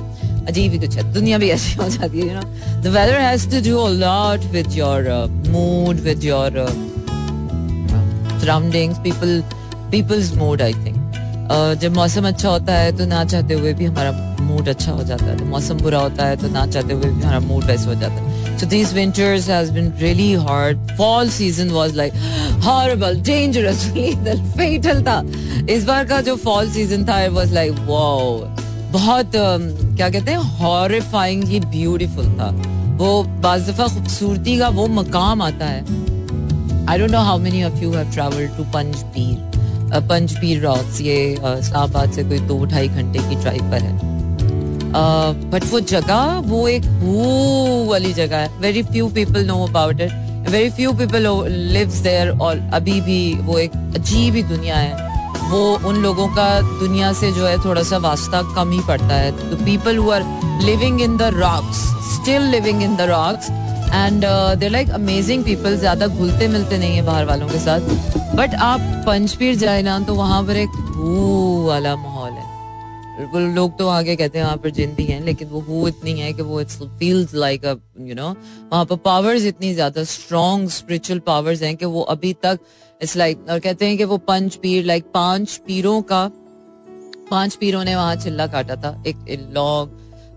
अजीब 0.48 0.72
ही 0.72 0.78
कुछ 0.78 0.96
है। 0.96 1.12
दुनिया 1.14 1.38
भी 1.38 1.48
ऐसी 1.50 1.74
हो 1.74 1.88
जाती 1.88 2.20
है 2.20 2.28
you 2.28 2.34
know 2.34 2.42
the 2.82 2.94
weather 2.96 3.18
has 3.20 3.48
to 3.50 3.60
do 3.70 3.86
lot 3.96 4.44
with 4.52 4.72
your 4.72 5.10
mood 5.48 6.00
with 6.00 6.24
your 6.24 6.64
surroundings 8.40 8.98
people 9.04 9.42
people's 9.90 10.34
mood 10.34 10.62
I 10.62 10.72
think 10.74 10.97
जब 11.50 11.94
मौसम 11.96 12.26
अच्छा 12.28 12.48
होता 12.48 12.74
है 12.74 12.96
तो 12.96 13.06
ना 13.06 13.24
चाहते 13.24 13.54
हुए 13.54 13.72
भी 13.74 13.84
हमारा 13.84 14.12
मूड 14.40 14.68
अच्छा 14.68 14.92
हो 14.92 15.04
जाता 15.04 15.24
है 15.24 15.36
तो 15.38 15.44
मौसम 15.44 15.78
बुरा 15.78 16.00
होता 16.00 16.26
है 16.26 16.36
तो 16.36 16.48
ना 16.48 16.66
चाहते 16.66 16.94
हुए 16.94 17.04
भी 17.04 17.22
हमारा 17.22 17.40
मूड 17.40 17.64
वैसे 17.64 17.86
हो 17.86 17.94
जाता 17.94 18.22
है 18.22 18.28
these 18.66 18.92
winters 18.92 19.46
has 19.46 19.70
been 19.70 19.96
really 19.98 20.32
hard. 20.34 20.78
Fall 20.96 21.26
season 21.26 21.72
was 21.72 21.94
like 21.94 22.12
horrible, 22.60 23.14
dangerous, 23.14 23.84
lethal, 23.94 24.40
fatal 24.56 25.02
था. 25.06 25.22
इस 25.70 25.84
बार 25.84 26.04
का 26.06 26.20
जो 26.20 26.36
fall 26.36 26.68
season 26.68 27.08
था 27.08 27.18
it 27.26 27.32
was 27.32 27.52
like 27.52 27.72
wow. 27.86 28.40
बहुत 28.92 29.36
um, 29.36 29.62
क्या 29.96 30.10
कहते 30.10 30.30
हैं 30.30 30.38
हॉरिफाइंगली 30.58 31.60
ब्यूटीफुल 31.60 32.26
था 32.38 32.50
वो 32.98 33.22
बाज 33.42 33.68
दफ़ा 33.70 33.88
खूबसूरती 33.88 34.58
का 34.58 34.68
वो 34.68 34.86
मकाम 35.00 35.42
आता 35.42 35.66
है 35.66 36.06
I 36.86 36.96
don't 36.96 37.10
know 37.10 37.22
how 37.22 37.38
many 37.38 37.62
of 37.62 37.82
you 37.82 37.92
have 37.92 38.12
traveled 38.14 38.56
to 38.56 38.64
Panjpir. 38.74 39.47
Panjpir 40.08 40.56
Rocks 40.62 41.00
ये 41.00 41.16
इस्लामाबाद 41.32 42.12
से 42.12 42.24
कोई 42.24 42.38
दो 42.48 42.64
ढाई 42.66 42.88
घंटे 42.88 43.18
की 43.18 43.36
ड्राइव 43.36 43.70
पर 43.70 43.82
है। 43.82 43.96
बट 45.50 45.64
वो 45.70 45.80
जगह, 45.82 46.40
वो 46.46 46.66
एक 46.68 46.84
हू 47.02 47.90
वाली 47.90 48.12
जगह 48.12 48.38
है। 48.38 48.48
Very 48.60 48.82
few 48.82 49.08
people 49.10 49.46
know 49.46 49.56
about 49.66 50.00
it 50.00 50.48
very 50.50 50.70
few 50.70 50.92
people 50.92 51.26
lives 51.72 51.94
there 52.00 52.28
और 52.38 52.58
अभी 52.74 53.00
भी 53.00 53.34
वो 53.42 53.58
एक 53.58 53.72
अजीब 53.96 54.34
ही 54.34 54.42
दुनिया 54.44 54.76
है। 54.76 55.06
वो 55.50 55.60
उन 55.88 55.96
लोगों 56.02 56.26
का 56.28 56.48
दुनिया 56.60 57.12
से 57.12 57.30
जो 57.32 57.46
है 57.46 57.56
थोड़ा 57.64 57.82
सा 57.82 57.96
वास्ता 57.98 58.42
कम 58.54 58.70
ही 58.72 58.80
पड़ता 58.88 59.14
है। 59.14 59.30
तो 59.50 59.56
people 59.64 59.96
who 59.96 60.10
are 60.10 60.22
living 60.64 61.00
in 61.00 61.16
the 61.16 61.22
rocks 61.34 61.78
still 62.14 62.42
living 62.50 62.82
in 62.82 62.96
the 62.96 63.00
rocks 63.10 63.48
and 63.94 64.24
there 64.60 64.70
like 64.70 64.90
amazing 64.92 65.44
people 65.44 65.76
ज़्यादा 65.78 66.06
घुलते 66.06 66.48
मिलते 66.48 66.78
नहीं 66.78 66.96
है 66.96 67.02
बाहर 67.04 67.24
वालों 67.24 67.48
के 67.48 67.58
साथ. 67.58 67.80
बट 68.36 68.54
आप 68.54 68.80
पंचपीर 69.06 69.54
जाए 69.56 69.82
ना 69.82 69.98
तो 70.06 70.14
वहाँ 70.14 70.42
पर 70.46 70.56
एक 70.56 70.76
हू 70.96 71.66
वाला 71.66 71.94
माहौल 71.96 72.30
है. 72.30 72.46
बिल्कुल 73.18 73.42
लोग 73.54 73.78
तो 73.78 73.86
आगे 73.88 74.14
कहते 74.16 74.38
हैं 74.38 74.44
वहाँ 74.44 74.56
पर 74.56 74.70
जिंदी 74.70 75.04
हैं 75.04 75.20
लेकिन 75.24 75.48
वो 75.48 75.60
हु 75.68 75.86
इतनी 75.88 76.12
है 76.20 76.32
कि 76.32 76.42
वो 76.42 76.60
it's 76.60 76.82
feels 76.98 77.34
like 77.34 77.64
a 77.64 77.74
you 78.00 78.14
know 78.14 78.28
वहाँ 78.72 78.84
पर 78.84 78.96
पावर्स 79.04 79.44
इतनी 79.46 79.72
ज़्यादा 79.74 80.04
स्ट्रॉन्ग 80.06 80.68
स्पिरिचुअल 80.70 81.18
पावर्स 81.26 81.62
हैं 81.62 81.76
कि 81.76 81.86
वो 81.86 82.02
अभी 82.14 82.32
तक 82.42 82.58
इट्स 83.00 83.16
लाइक 83.16 83.36
like, 83.38 83.50
और 83.50 83.58
कहते 83.58 83.86
हैं 83.86 83.96
कि 83.98 84.04
वो 84.04 84.16
पंच 84.28 84.54
पीर 84.56 84.84
लाइक 84.84 85.04
पाँच 85.14 85.56
पीरों 85.66 86.00
का 86.02 86.30
पाँच 87.30 87.54
पीरों 87.54 87.82
ने 87.84 87.94
वहाँ 87.96 88.14
चिल्ला 88.16 88.46
काटा 88.46 88.76
था. 88.76 89.02
एक 89.06 89.16
लॉन्ग 89.52 89.88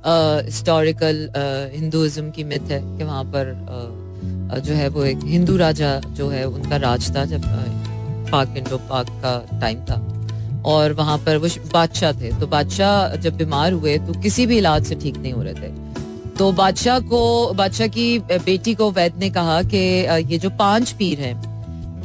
हिस्टोरिकल 0.06 1.30
हिंदुइज्म 1.74 2.30
की 2.32 2.44
मिथ 2.44 2.72
है 2.72 2.80
कि 2.98 3.04
वहाँ 3.04 3.24
पर 3.26 4.60
जो 4.60 4.74
है 4.74 4.88
वो 4.88 5.04
एक 5.06 5.20
हिंदू 5.26 5.58
राजा 5.58 6.00
जो 6.12 6.30
है 6.30 6.44
उनका 6.46 6.78
राज 6.78 7.16
था 7.16 7.26
जब 7.26 7.42
पाक 8.32 8.58
इंडो 8.58 8.78
पाक 8.90 9.08
का 9.24 9.60
टाइम 9.62 9.80
था। 9.86 10.08
और 10.66 10.94
वहाँ 10.94 11.18
पर 11.18 11.38
वो 11.38 11.48
बादशाह 11.74 12.12
थे। 12.14 12.32
तो 12.40 12.48
बादशाह 12.48 13.16
जब 13.18 13.38
बीमार 13.38 13.74
हुए 13.74 13.98
तो 13.98 14.14
किसी 14.22 14.46
भी 14.46 14.58
इलाज 14.58 14.86
से 14.86 14.96
ठीक 14.96 15.18
नहीं 15.18 15.34
हो 15.34 15.44
रहे 15.44 15.54
थे। 15.54 15.70
तो 16.38 16.52
बादशाह 16.54 17.00
को, 17.02 17.54
बादशाह 17.54 17.88
की 17.88 18.20
बेटी 18.20 18.74
को 18.76 18.90
वैद 18.92 19.14
ने 19.20 19.30
कहा 19.30 19.62
कि 19.64 19.78
ये 20.32 20.38
जो 20.38 20.50
पाँच 20.60 20.92
पीर 20.92 21.20
हैं, 21.20 21.36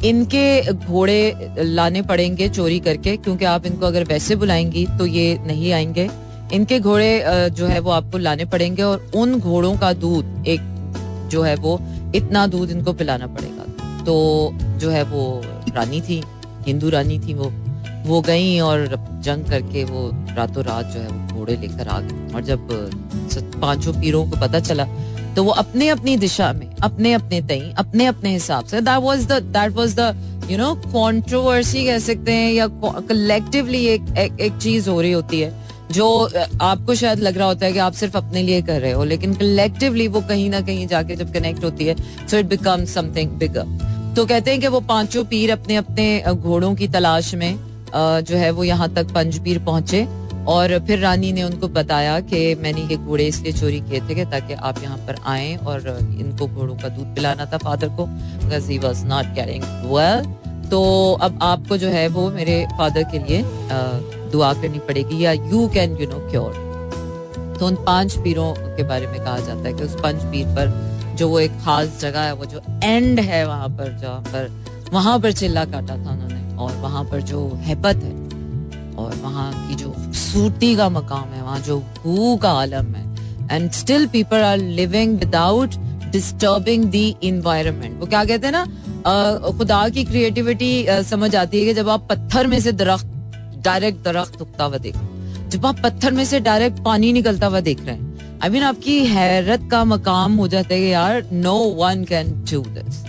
इनके 0.05 0.73
घोड़े 0.73 1.53
लाने 1.59 2.01
पड़ेंगे 2.03 2.49
चोरी 2.49 2.79
करके, 2.79 3.15
क्योंकि 3.17 3.45
आप 3.45 3.65
इनको 3.65 3.85
अगर 3.85 4.03
वैसे 4.03 4.35
बुलाएँगी 4.35 4.85
तो 4.97 5.05
ये 5.07 5.37
नहीं 5.47 5.71
आएँगे। 5.73 6.09
इनके 6.53 6.79
घोड़े 6.79 7.49
जो 7.49 7.65
है 7.67 7.79
वो 7.79 7.91
आपको 7.91 8.17
लाने 8.17 8.45
पड़ेंगे 8.45 8.83
और 8.83 9.11
उन 9.15 9.39
घोड़ों 9.39 9.77
का 9.77 9.91
दूध 9.95 10.47
एक 10.47 10.61
जो 11.31 11.41
है 11.41 11.55
वो 11.55 11.79
इतना 12.15 12.45
दूध 12.47 12.71
इनको 12.71 12.93
पिलाना 12.93 13.27
पड़ेगा। 13.27 14.03
तो 14.03 14.15
जो 14.79 14.89
है 14.89 15.03
वो 15.03 15.41
रानी 15.75 16.01
थी 16.01 16.21
हिंदू 16.67 16.89
रानी 16.89 17.19
थी 17.19 17.33
वो 17.33 17.51
वो 18.05 18.21
गई 18.21 18.59
और 18.59 18.87
जंग 19.23 19.45
करके 19.45 19.83
वो 19.83 20.09
रातों 20.37 20.63
रात 20.63 20.85
जो 20.85 20.99
है 20.99 21.07
वो 21.07 21.35
घोड़े 21.35 21.55
लेकर 21.55 21.87
आ 21.87 21.99
गई। 21.99 22.33
और 22.33 22.41
जब 22.43 22.67
पाँचों 23.61 23.93
पीरों 23.93 24.25
को 24.29 24.39
पता 24.39 24.59
चला 24.59 24.85
तो 25.35 25.43
वो 25.43 25.51
अपने 25.53 25.87
अपनी 25.89 26.15
दिशा 26.17 26.51
में 26.53 26.67
अपने 26.83 27.13
अपने 27.13 27.41
तई 27.41 27.59
अपने 27.77 28.05
अपने 28.05 28.29
हिसाब 28.29 28.65
से 28.65 28.81
that 28.81 29.03
was 29.03 29.25
the 29.27 29.41
that 29.53 29.73
was 29.73 29.95
the 29.99 30.47
you 30.51 30.57
know 30.57 30.73
controversy 30.87 31.85
कह 31.85 31.99
सकते 31.99 32.31
हैं 32.31 32.51
या 32.53 32.67
कलेक्टिवली 32.77 33.85
एक 33.85 34.01
एक, 34.17 34.39
एक 34.39 34.57
चीज़ 34.57 34.89
हो 34.89 35.01
रही 35.01 35.11
होती 35.11 35.41
है। 35.41 35.66
जो 35.91 36.07
आपको 36.61 36.95
शायद 36.95 37.19
लग 37.19 37.37
रहा 37.37 37.47
होता 37.47 37.65
है 37.65 37.73
कि 37.73 37.79
आप 37.79 37.93
सिर्फ़ 37.93 38.17
अपने 38.17 38.41
लिए 38.43 38.61
कर 38.61 38.81
रहे 38.81 38.91
हो, 38.91 39.03
लेकिन 39.05 39.33
कलेक्टिवली 39.35 40.07
वो 40.07 40.21
कहीं 40.29 40.49
ना 40.49 40.61
कहीं 40.61 40.87
जाके 40.87 41.15
जब 41.15 41.33
कनेक्ट 41.33 41.63
होती 41.63 41.85
है 41.85 41.95
so 42.27 42.37
it 42.37 42.45
become 42.45 42.85
something 42.87 43.31
bigger 43.39 44.13
तो 44.15 44.25
कहते 44.25 44.51
हैं 44.51 44.59
कि 44.61 44.67
वो 44.67 44.79
पाँचों 44.89 45.23
पीर 45.25 45.51
अपने 45.51 45.75
अपने 45.75 46.23
घोड़ों 46.33 46.73
की 46.75 46.87
तलाश 46.89 47.33
में 47.35 47.57
जो 47.95 48.37
है 48.37 48.49
वो 48.51 48.63
यहाँ 48.63 48.93
तक 48.93 49.11
पंजपीर 49.15 49.59
पहुँचे, 49.65 50.07
और 50.47 50.77
फिर 50.87 50.99
रानी 50.99 51.31
ने 51.33 51.43
उनको 51.43 51.67
बताया 51.69 52.19
कि 52.23 52.39
मैंने 52.55 52.81
ये 52.81 52.97
घोड़े 52.97 53.25
इसलिए 53.25 53.53
चोरी 53.53 53.79
किए 53.81 53.99
थे 53.99 54.15
कि 54.15 54.25
ताकि 54.25 54.53
आप 54.53 54.81
यहाँ 54.83 54.97
पर 54.97 55.15
आए 55.27 55.55
और 55.57 55.87
इनको 56.19 56.47
घोड़ों 56.47 56.75
का 56.75 56.89
दूध 56.89 57.15
पिलाना 57.15 57.45
था 57.45 57.57
फादर 57.57 57.89
को 57.99 58.05
वाज 58.85 59.03
नॉट 59.05 59.33
कैरिंग 59.35 59.63
वेल 59.93 60.25
तो 60.69 60.81
अब 61.21 61.39
आपको 61.43 61.77
जो 61.77 61.87
है 61.89 62.07
वो 62.09 62.29
मेरे 62.31 62.65
फादर 62.77 63.03
के 63.11 63.19
लिए 63.19 63.41
दुआ 64.31 64.53
करनी 64.53 64.79
पड़ेगी 64.87 65.23
या 65.23 65.31
you 65.31 65.67
can 65.73 65.97
you 65.97 66.07
know 66.09 66.19
cure 66.29 66.65
तो 67.59 67.67
उन 67.67 67.75
पाँच 67.85 68.17
पीरों 68.23 68.53
के 68.77 68.83
बारे 68.83 69.07
में 69.07 69.19
कहा 69.19 69.37
जाता 69.37 69.67
है 69.67 69.73
कि 69.73 69.83
उस 69.83 69.95
पंच 70.01 70.23
पीर 70.31 70.47
पर 70.57 71.15
जो 71.17 71.27
वो 71.29 71.39
एक 71.39 71.51
खास 71.61 71.99
जगह 72.01 72.21
है, 72.21 72.33
वो 72.33 72.45
जो 72.45 72.61
एंड 72.83 73.19
है 73.19 73.45
वहाँ 73.47 73.69
पर, 73.69 73.97
जहाँ 74.01 74.21
पर, 74.23 74.51
वहाँ 74.93 75.19
पर 75.19 75.31
चिल्ला 75.33 75.63
काटा 75.65 75.95
था 75.95 76.11
उन्होंने 76.11 76.55
और 76.55 76.75
वहाँ 76.81 77.03
पर 77.03 77.21
जो 77.21 77.49
हैबत 77.61 78.03
है 78.03 78.11
और 78.95 79.15
वहाँ 79.23 79.67
की 79.67 79.75
जो 79.75 79.89
खूबसूरती 79.89 80.75
का 80.75 80.89
मकाम 80.89 81.33
है, 81.33 81.41
वहाँ 81.41 81.59
जो 81.59 81.77
हु 82.05 82.35
का 82.37 82.51
आलम 82.51 82.93
है। 82.95 83.05
And 83.51 83.71
still 83.71 84.07
people 84.07 84.43
are 84.43 84.57
living 84.57 85.17
without 85.19 85.75
disturbing 86.11 86.85
the 86.85 86.95
environment 87.23 87.99
वो 87.99 88.05
क्या 88.05 88.23
कहते 88.25 88.47
हैं 88.47 88.53
ना? 88.53 88.65
खुदा 89.57 89.87
की 89.89 90.03
क्रिएटिविटी 90.03 90.85
समझ 91.09 91.35
आती 91.35 91.59
है 91.59 91.65
कि 91.65 91.73
जब 91.73 91.89
आप 91.89 92.07
पत्थर 92.09 92.47
में 92.47 92.59
से 92.59 92.71
दरख्त 92.73 93.05
डायरेक्ट 93.67 94.03
दरख्त 94.05 94.41
उगता 94.41 94.63
हुआ 94.63 94.77
देख 94.77 94.95
जब 95.49 95.65
आप 95.65 95.79
पत्थर 95.83 96.11
में 96.11 96.25
से 96.25 96.39
डायरेक्ट 96.39 96.83
पानी 96.83 97.13
निकलता 97.13 97.47
हुआ 97.47 97.59
देख 97.59 97.85
रहे 97.85 97.95
हैं। 97.95 98.39
आई 98.43 98.49
I 98.49 98.51
मीन 98.51 98.61
mean, 98.61 98.75
आपकी 98.75 99.05
हैरत 99.05 99.67
का 99.71 99.83
मकाम 99.85 100.35
हो 100.37 100.47
जाता 100.47 100.73
है 100.73 100.81
यार 100.81 101.29
no 101.33 101.57
one 101.77 102.03
can 102.03 102.31
do 102.51 102.59
this 102.69 103.03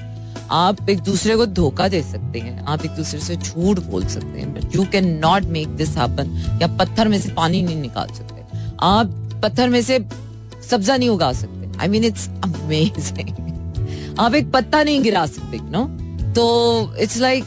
आप 0.50 0.88
एक 0.90 1.00
दूसरे 1.00 1.36
को 1.36 1.46
धोखा 1.46 1.88
दे 1.88 2.00
सकते 2.02 2.38
हैं। 2.38 2.64
आप 2.64 2.84
एक 2.84 2.90
दूसरे 2.90 3.20
से 3.20 3.36
झूठ 3.36 3.78
बोल 3.80 4.06
सकते 4.06 4.40
हैं। 4.40 4.52
But 4.54 4.76
you 4.76 4.84
can 4.92 5.08
not 5.18 5.44
make 5.46 5.68
this 5.76 5.96
happen 5.96 6.58
या 6.62 6.68
पत्थर 6.76 7.08
में 7.08 7.20
से 7.20 7.32
पानी 7.32 7.62
नहीं 7.62 7.76
निकाल 7.76 8.14
सकते। 8.14 8.58
आप 8.80 9.40
पत्थर 9.42 9.68
में 9.68 9.80
से 9.82 9.98
सब्जा 10.70 10.96
नहीं 10.96 11.08
उगा 11.08 11.32
सकते। 11.32 11.78
आई 11.78 11.88
मीन 11.88 12.04
इट्स 12.04 12.28
अमेजिंग 12.44 14.16
आप 14.20 14.34
एक 14.34 14.50
पत्ता 14.52 14.82
नहीं 14.82 15.02
गिरा 15.02 15.26
सकते 15.26 15.58
नो 15.62 15.84
तो 16.34 16.46
it's 16.96 17.18
like 17.18 17.44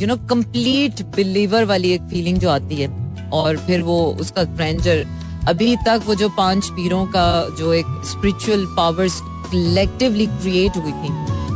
you 0.00 0.06
know 0.06 0.16
complete 0.28 1.02
believer 1.16 1.64
वाली 1.64 1.90
एक 1.92 2.02
फीलिंग 2.10 2.38
जो 2.38 2.50
आती 2.50 2.76
है। 2.76 2.88
और 3.32 3.56
फिर 3.56 3.82
वो 3.82 3.98
उसका 4.20 4.42
ग्रैंडर 4.44 5.06
अभी 5.48 5.74
तक 5.86 6.02
वो 6.06 6.14
जो 6.14 6.28
पाँच 6.28 6.68
पीरों 6.70 7.04
का 7.06 7.28
जो 7.58 7.72
एक 7.74 7.86
स्पिरिचुअल 8.06 8.64
पावर्स 8.76 9.20
कलेक्टिवली 9.52 10.26
क्रिएट 10.26 10.76
हुई 10.76 10.92
थी, 10.92 11.12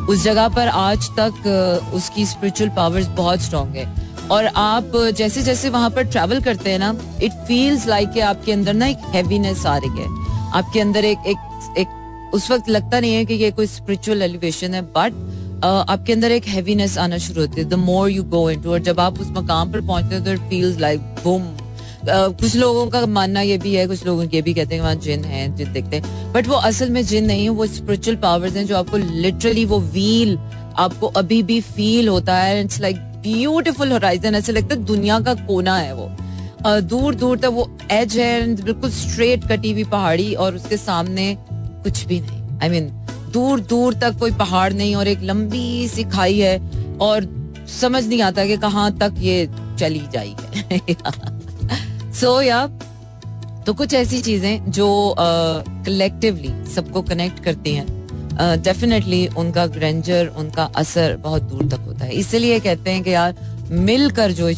उस 0.07 0.23
जगह 0.25 0.49
पर 0.49 0.69
आज 0.69 1.09
तक 1.19 1.93
उसकी 1.95 2.27
स्पिरिचुअल 2.27 2.71
पावर्स 2.77 3.07
बहुत 3.17 3.41
स्ट्रांग 3.41 3.77
है। 3.77 3.87
और 4.31 4.47
आप 4.47 4.93
जैसे 5.17 5.43
जैसे 5.43 5.71
वहाँ 5.71 5.91
पर 5.91 6.03
ट्रैवल 6.05 6.41
करते 6.41 6.71
हैं 6.71 6.79
ना 6.79 6.95
इट 7.23 7.33
फील्स 7.49 7.87
लाइक 7.89 8.19
आपके 8.25 8.53
अंदर 8.53 8.75
ना 8.75 8.87
एक 8.87 9.11
हैवीनेस 9.15 9.65
आ 9.67 9.77
रही 9.77 10.01
है। 10.01 10.07
आपके 10.55 10.81
अंदर 10.81 11.05
एक 11.05 11.27
एक 11.27 11.75
एक, 11.79 11.89
उस 12.35 12.51
वक्त 12.51 12.69
लगता 12.69 13.01
नहीं 13.01 13.15
है 13.15 13.25
कि 13.25 13.35
ये 13.35 13.51
कोई 13.51 13.67
स्पिरिचुअल 13.67 14.23
एलिवेशन 14.23 14.75
है 14.75 14.83
बट 14.97 15.13
आपके 15.65 16.13
अंदर 16.13 16.33
एक 16.33 16.47
हैवीनेस 16.49 16.97
आना 16.99 17.19
शुरू 17.19 17.41
होती 17.41 17.61
है 17.61 17.69
the 17.69 17.75
more 17.81 18.11
you 18.11 18.23
go 18.31 18.49
into 18.51 18.71
और 18.73 18.79
जब 18.83 19.01
आप 19.01 19.21
उस 19.21 19.31
मकाम 19.33 19.73
पर 19.73 19.81
पहुँचते 19.81 20.17
हो 20.17 20.25
तो 20.25 20.33
इट 20.33 20.49
फील्स 20.51 20.79
लाइक 20.81 21.01
बूम 21.25 21.51
कुछ 22.07 22.55
लोगों 22.57 22.87
का 22.91 23.05
मानना 23.07 23.41
ये 23.41 23.57
भी 23.59 23.75
है, 23.75 23.87
कुछ 23.87 24.05
लोग 24.07 24.35
ये 24.35 24.41
भी 24.43 24.55
कहते 24.55 24.75
हैं, 24.75 24.83
वहाँ 24.83 24.95
जिन 24.97 25.25
है, 25.25 25.45
जिन 25.57 25.73
देखते 25.73 25.97
हैं. 25.97 26.33
बट 26.33 26.47
वो 26.49 26.55
असल 26.69 26.91
में 26.91 27.05
जिन 27.07 27.25
नहीं 27.27 27.43
है, 27.43 27.49
वो 27.51 27.67
स्पिरिचुअल 27.67 28.17
पावर्स 28.17 28.57
हैं, 28.57 28.67
जो 28.67 28.77
आपको 28.77 28.97
लिटरली 28.97 29.65
वो 29.65 29.79
व्हील 29.81 30.37
आपको 30.79 31.07
अभी 31.17 31.43
भी 31.43 31.61
फील 31.61 32.09
होता 32.09 32.37
है 32.37 32.61
इट्स 32.61 32.81
लाइक 32.81 32.97
ब्यूटिफुल 33.23 33.93
होराइजन 33.93 34.35
ऐसे 34.35 34.53
लगता 34.53 34.75
है 34.75 34.85
दुनिया 34.85 35.21
का 35.21 35.35
कोना 35.37 35.77
है 35.77 35.95
वो. 35.95 36.11
दूर 36.83 37.15
दूर 37.15 37.39
तक 37.39 37.53
वो 37.53 37.69
एज 37.93 38.17
है 38.19 38.55
बिल्कुल 38.55 38.91
स्ट्रेट 38.93 39.45
कटी 39.49 39.73
हुई 39.73 39.85
पहाड़ी, 39.87 40.35
और 40.35 40.57
उसके 40.57 40.77
सामने 40.79 41.35
कुछ 41.39 42.05
भी 42.07 42.21
नहीं. 42.21 42.41
आई 42.63 42.69
मीन 42.69 42.91
दूर 43.33 43.61
दूर 43.61 43.95
तक 43.95 44.19
कोई 44.19 44.31
पहाड़ 44.31 44.73
नहीं 44.73 44.95
और 44.95 45.09
एक 45.09 45.23
लंबी 45.23 45.89
सी 45.89 46.05
खाई 46.05 46.39
है 46.39 46.59
और 46.99 47.27
समझ 47.81 48.05
नहीं 48.07 48.23
आता 48.23 48.47
कि 48.47 48.57
कहाँ 48.57 48.91
तक 48.99 49.15
ये 49.19 49.49
चली 49.79 50.03
जाएगी। 50.13 50.95
सो 52.13 52.41
या 52.43 52.67
तो 53.67 53.75
कुछ 53.75 53.95
ऐसी 53.95 54.21
चीज़ें 54.23 54.71
जो 54.71 55.15
कलेक्टिवली 55.19 56.49
uh, 56.49 56.69
सबको 56.69 57.03
कनेक्ट 57.03 57.43
करती 57.45 57.75
हैं। 57.75 57.87
डेफिनेटली 58.63 59.27
uh, 59.29 59.37
उनका 59.37 59.67
ग्रेंजर 59.67 60.27
उनका 60.27 60.65
असर 60.77 61.17
बहुत 61.17 61.43
दूर 61.43 61.69
तक 61.69 61.85
होता 61.87 62.05
है। 62.05 62.13
इसलिए 62.13 62.59
कहते 62.61 62.91
हैं 62.91 63.03
कि 63.03 63.11
यार 63.11 63.35
मिलकर 63.71 64.33
जो 64.33 64.51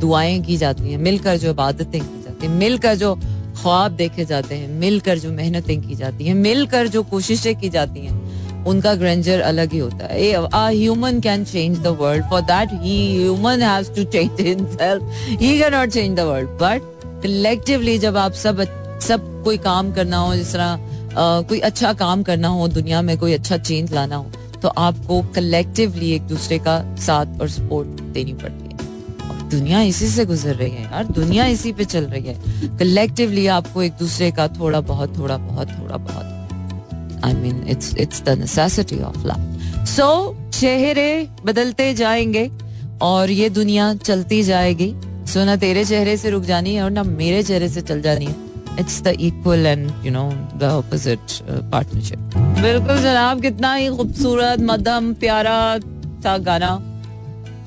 दुआएँ 0.00 0.40
की 0.42 0.56
जाती 0.56 0.90
हैं 0.90 0.98
मिलकर 0.98 1.36
जो 1.36 1.50
इबादतें 1.50 2.00
की 2.00 2.22
जाती 2.22 2.46
हैं 2.46 2.52
मिलकर 2.54 2.94
जो 2.94 3.14
ख्वाब 3.52 3.92
देखे 3.96 4.24
जाते 4.24 4.54
हैं, 4.54 4.68
मिलकर 4.80 5.18
जो 5.18 5.30
मेहनतें 5.32 5.80
की 5.80 5.94
जाती 5.94 6.24
हैं, 6.24 6.34
मिलकर 6.36 6.88
जो 6.88 7.02
कोशिशें 7.04 7.54
की 7.60 7.68
जाती 7.70 8.00
हैं, 8.00 8.64
उनका 8.66 8.94
ग्रेंजर 8.94 9.40
अलग 9.42 9.72
ही 9.72 9.78
होता 9.78 10.06
है। 10.06 10.32
A 10.32 10.66
human 10.68 11.20
can 11.20 11.44
change 11.44 11.78
the 11.78 11.96
world 12.00 12.24
for 12.30 12.40
that 12.42 12.72
he 12.82 12.96
human 13.14 13.62
has 13.62 13.90
to 13.92 14.04
change 14.06 14.40
himself 14.40 15.02
he 15.40 15.58
can 15.58 15.72
not 15.74 15.88
change 15.90 16.16
the 16.16 16.20
world 16.30 16.48
but 16.62 17.22
collectively 17.22 17.98
जब 17.98 18.16
आप 18.16 18.32
सब 18.34 18.66
सब 19.02 19.42
कोई 19.44 19.58
काम 19.60 19.92
करना 19.92 20.16
हो, 20.16 20.34
जिस 20.36 20.52
तरह 20.52 20.78
कोई 21.48 21.58
अच्छा 21.60 21.92
काम 21.94 22.22
करना 22.22 22.48
हो, 22.48 22.68
दुनिया 22.70 23.02
में 23.02 23.16
कोई 23.18 23.32
अच्छा 23.34 23.56
चेंज 23.58 23.92
लाना 23.94 24.16
हो 24.16 24.30
तो 24.62 24.68
आपको 24.68 25.20
कलेक्टिवली 25.34 26.10
एक 26.12 26.22
दूसरे 26.28 26.58
का 26.58 26.78
साथ 26.98 27.40
और 27.40 27.48
सपोर्ट 27.48 28.00
देनी 28.14 28.32
पड़ती 28.34 28.64
है। 28.64 28.69
दुनिया 29.50 29.80
इसी 29.82 30.06
से 30.08 30.24
गुजर 30.24 30.54
रही 30.54 30.70
है 30.70 30.82
यार 30.82 31.06
दुनिया 31.12 31.46
इसी 31.46 31.72
पे 31.72 31.84
चल 31.84 32.04
रही 32.04 32.26
है। 32.26 32.76
कलेक्टिवली 32.78 33.46
आपको 33.48 33.82
एक 33.82 33.92
दूसरे 33.92 34.30
का 34.30 34.48
थोड़ा 34.48 34.80
बहुत 34.80 35.16
थोड़ा 35.18 35.36
बहुत 35.36 35.68
थोड़ा 35.70 35.96
बहुत। 35.96 37.24
I 37.24 37.34
mean 37.34 37.64
it's 37.68 37.94
it's 37.96 38.22
the 38.22 38.38
necessity 38.38 39.00
of 39.02 39.26
life 39.26 39.86
so 39.88 40.08
चेहरे 40.50 41.28
बदलते 41.44 41.92
जाएँगे 41.94 42.50
और 43.02 43.30
ये 43.30 43.48
दुनिया 43.50 43.94
चलती 43.94 44.42
जाएगी। 44.42 44.94
सो 45.26 45.44
ना 45.44 45.56
तेरे 45.56 45.84
चेहरे 45.84 46.16
से 46.16 46.30
रुक 46.30 46.44
जानी 46.44 46.74
है 46.74 46.82
और 46.82 46.90
ना 46.90 47.02
मेरे 47.02 47.42
चेहरे 47.42 47.68
से 47.68 47.80
चल 47.80 48.00
जानी 48.02 48.24
है। 48.24 48.34
It's 48.80 49.00
the 49.02 49.06
equal 49.20 49.66
and 49.66 49.90
you 50.04 50.12
know 50.12 50.28
the 50.58 50.62
opposite 50.64 51.20
partnership 51.72 52.36
बिल्कुल 52.36 53.02
जनाब 53.02 53.40
कितना 53.42 53.74
ही 53.74 53.88
खूबसूरत 53.88 54.60
मदम 54.60 55.12
प्यारा 55.14 55.78
था 56.24 56.36
गाना। 56.38 56.78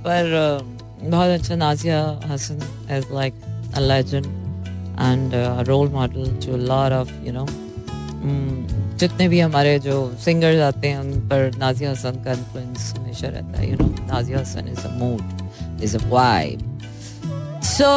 पर 0.05 0.31
uh, 0.37 0.72
बहुत 1.09 1.29
अच्छा 1.29 1.55
Nazia 1.55 1.99
Hasan 2.27 2.59
is 2.97 3.13
like 3.13 3.33
a 3.75 3.79
legend 3.79 4.25
and 4.25 5.31
role 5.67 5.87
model 5.89 6.35
to 6.45 6.57
lot 6.57 6.91
of 6.91 7.11
you 7.25 7.33
know 7.33 7.45
जितने 8.99 9.27
भी 9.27 9.39
हमारे 9.39 9.77
जो 9.79 9.95
सिंगर्स 10.25 10.59
आते 10.61 10.87
हैं, 10.87 10.99
उन 10.99 11.27
पर 11.29 11.51
नाजिया 11.57 11.91
हसन 11.91 12.23
का 12.25 12.31
इन्फ्लुएंस 12.31 12.93
हमेशा 12.97 13.27
रहता 13.27 13.59
है 13.59 13.69
you 13.71 13.77
know 13.77 13.87
Nazia 14.11 14.39
Hasan 14.39 14.67
is 14.67 14.85
a 14.87 14.91
mood 14.97 15.81
is 15.83 15.97
a 15.97 15.99
vibe 16.09 16.69
so 17.63 17.89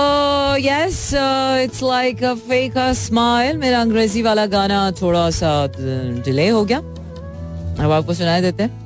yes 0.60 1.10
it's 1.64 1.82
like 1.82 2.24
a 2.24 2.34
fake 2.48 2.78
a 2.78 2.92
smile 2.92 3.58
मेरा 3.58 3.80
अंग्रेज़ी 3.80 4.22
वाला 4.22 4.46
गाना 4.46 4.90
थोड़ा 5.02 5.28
सा 5.30 5.52
डिले 5.76 6.48
हो 6.48 6.64
गया। 6.64 6.78
अब 6.78 7.90
आपको 7.92 8.14
सुनाई 8.14 8.40
देते 8.40 8.62
हैं। 8.62 8.85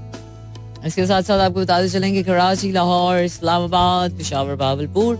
इसके 0.86 1.06
साथ 1.06 1.22
साथ 1.22 1.40
आपको 1.40 1.60
बताते 1.60 1.88
चलेंगे 1.88 2.22
कराची, 2.22 2.70
लाहौर, 2.72 3.18
इस्लामाबाद, 3.20 4.12
पिशावर 4.12 4.54
बावलपुर 4.56 5.18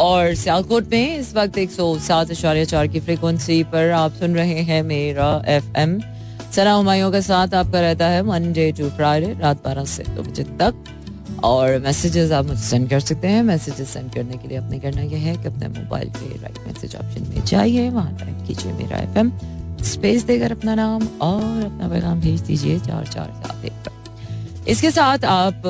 और 0.00 0.34
सियालकोट 0.34 0.90
में 0.92 1.18
इस 1.18 1.34
वक्त 1.34 1.58
एक 1.58 1.70
सौ 1.70 1.98
सात 1.98 2.30
अशार्य 2.30 2.64
चार 2.64 2.86
की 2.86 3.00
फ्रिक्वेंसी 3.00 3.62
पर 3.64 3.90
आप 3.90 4.12
सुन 4.12 4.34
रहे 4.34 4.62
हैं 4.62 4.82
मेरा 4.82 5.30
एफ़ 5.48 5.76
एम 5.78 6.00
सना 6.54 6.74
हमायों 6.74 7.10
का 7.12 7.20
साथ 7.20 7.54
आपका 7.54 7.80
रहता 7.80 8.06
है 8.08 8.22
मंडे 8.22 8.70
टू 8.72 8.88
फ्राइडे 8.90 9.32
रात 9.40 9.64
बारह 9.64 9.84
से 9.86 10.04
दो 10.08 10.22
बजे 10.22 10.44
तक। 10.60 10.84
और 11.44 11.78
मैसेजेस 11.78 12.32
आप 12.32 12.46
मुझे 12.46 12.60
सेंड 12.60 12.88
कर 12.90 13.00
सकते 13.00 13.28
हैं। 13.28 13.42
मैसेजेस 13.42 13.90
सेंड 13.90 14.12
करने 14.14 14.36
के 14.36 14.48
लिए 14.48 14.58
अपने 14.58 14.78
करना 14.78 15.02
यह 15.02 15.18
है 15.18 15.36
कि 15.36 15.48
अपने 15.48 15.68
मोबाइल 15.68 16.08
पे 16.10 16.36
राइट 16.42 16.58
मैसेज 16.66 16.96
ऑप्शन 16.96 17.28
में 17.28 17.44
जाइए। 17.44 17.88
वहाँ 17.90 18.16
टाइप 18.18 18.44
कीजिए 18.48 18.72
मेरा 18.72 18.98
एफ़ 18.98 19.84
स्पेस 19.84 20.24
देकर 20.24 20.52
अपना 20.52 20.74
नाम 20.74 21.06
और 21.22 21.64
अपना 21.64 21.88
पैगाम 21.88 22.20
भेज 22.20 22.40
दीजिए। 22.40 22.78
चार 22.78 23.06
चार 23.06 23.32
सात 23.36 23.64
एक 23.64 23.72
पर। 23.72 23.99
इसके 24.70 24.90
साथ 24.90 25.24
आप 25.24 25.66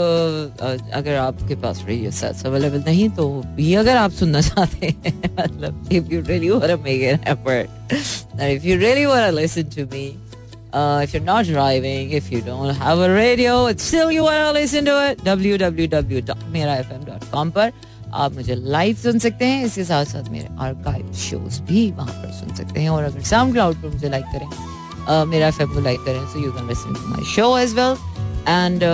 अगर 0.95 1.15
आपके 1.17 1.55
पास 1.63 1.85
रेडियो 1.89 2.11
सेट्स 2.11 2.47
अवेलेबल 2.47 2.83
नहीं 2.87 3.09
तो 3.19 3.29
भी 3.57 3.75
अगर 3.75 3.97
आप 3.97 4.11
सुनना 4.13 4.41
चाहते 4.41 4.87
हैं 4.87 5.35
मतलब 5.39 5.89
if 5.93 6.13
you 6.15 6.23
really 6.23 6.51
want 6.51 6.71
to 6.71 6.77
make 6.83 7.03
an 7.03 7.21
effort 7.29 7.93
if 7.93 8.67
you 8.67 8.79
really 8.79 9.07
want 9.07 9.31
to 9.31 9.37
listen 9.37 9.63
to 9.77 9.85
me 9.95 10.13
Uh, 10.73 11.01
if 11.03 11.13
you're 11.13 11.25
not 11.25 11.47
driving, 11.47 12.13
if 12.13 12.31
you 12.31 12.41
don't 12.41 12.73
have 12.73 13.01
a 13.01 13.13
radio, 13.13 13.77
still 13.77 14.13
you 14.13 14.23
want 14.23 14.39
to 14.39 14.53
listen 14.53 14.85
to 14.85 15.05
it. 15.05 15.19
www.merafm.com 15.25 17.51
पर 17.51 17.73
आप 18.15 18.33
मुझे 18.35 18.55
live 18.55 18.97
सुन 18.97 19.19
सकते 19.19 19.45
हैं 19.45 19.65
इसके 19.65 19.85
साथ 19.85 20.05
साथ 20.05 20.29
मेरे 20.31 20.49
archive 20.61 21.13
shows 21.23 21.61
भी 21.63 21.91
वहाँ 21.91 22.13
पर 22.13 22.33
सुन 22.33 22.55
सकते 22.57 22.81
हैं 22.81 22.91
और 22.91 23.05
अगर 23.05 23.21
साउंड 23.31 23.53
क्लाउड 23.53 23.83
पर 23.83 23.89
मुझे 23.89 24.09
लाइक 24.09 24.25
करें 24.33 24.47
uh, 24.47 25.27
मेरा 25.29 25.49
एफ़ 25.49 25.75
को 25.75 25.81
लाइक 25.81 26.01
करें 26.07 26.27
so 26.27 26.45
you 26.45 26.53
can 26.53 26.69
listen 26.69 26.95
to 26.95 27.01
my 27.09 27.25
show 27.35 27.59
as 27.59 27.75
well 27.75 27.95
and 28.49 28.85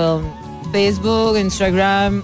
Facebook 0.72 1.36
Instagram 1.36 2.20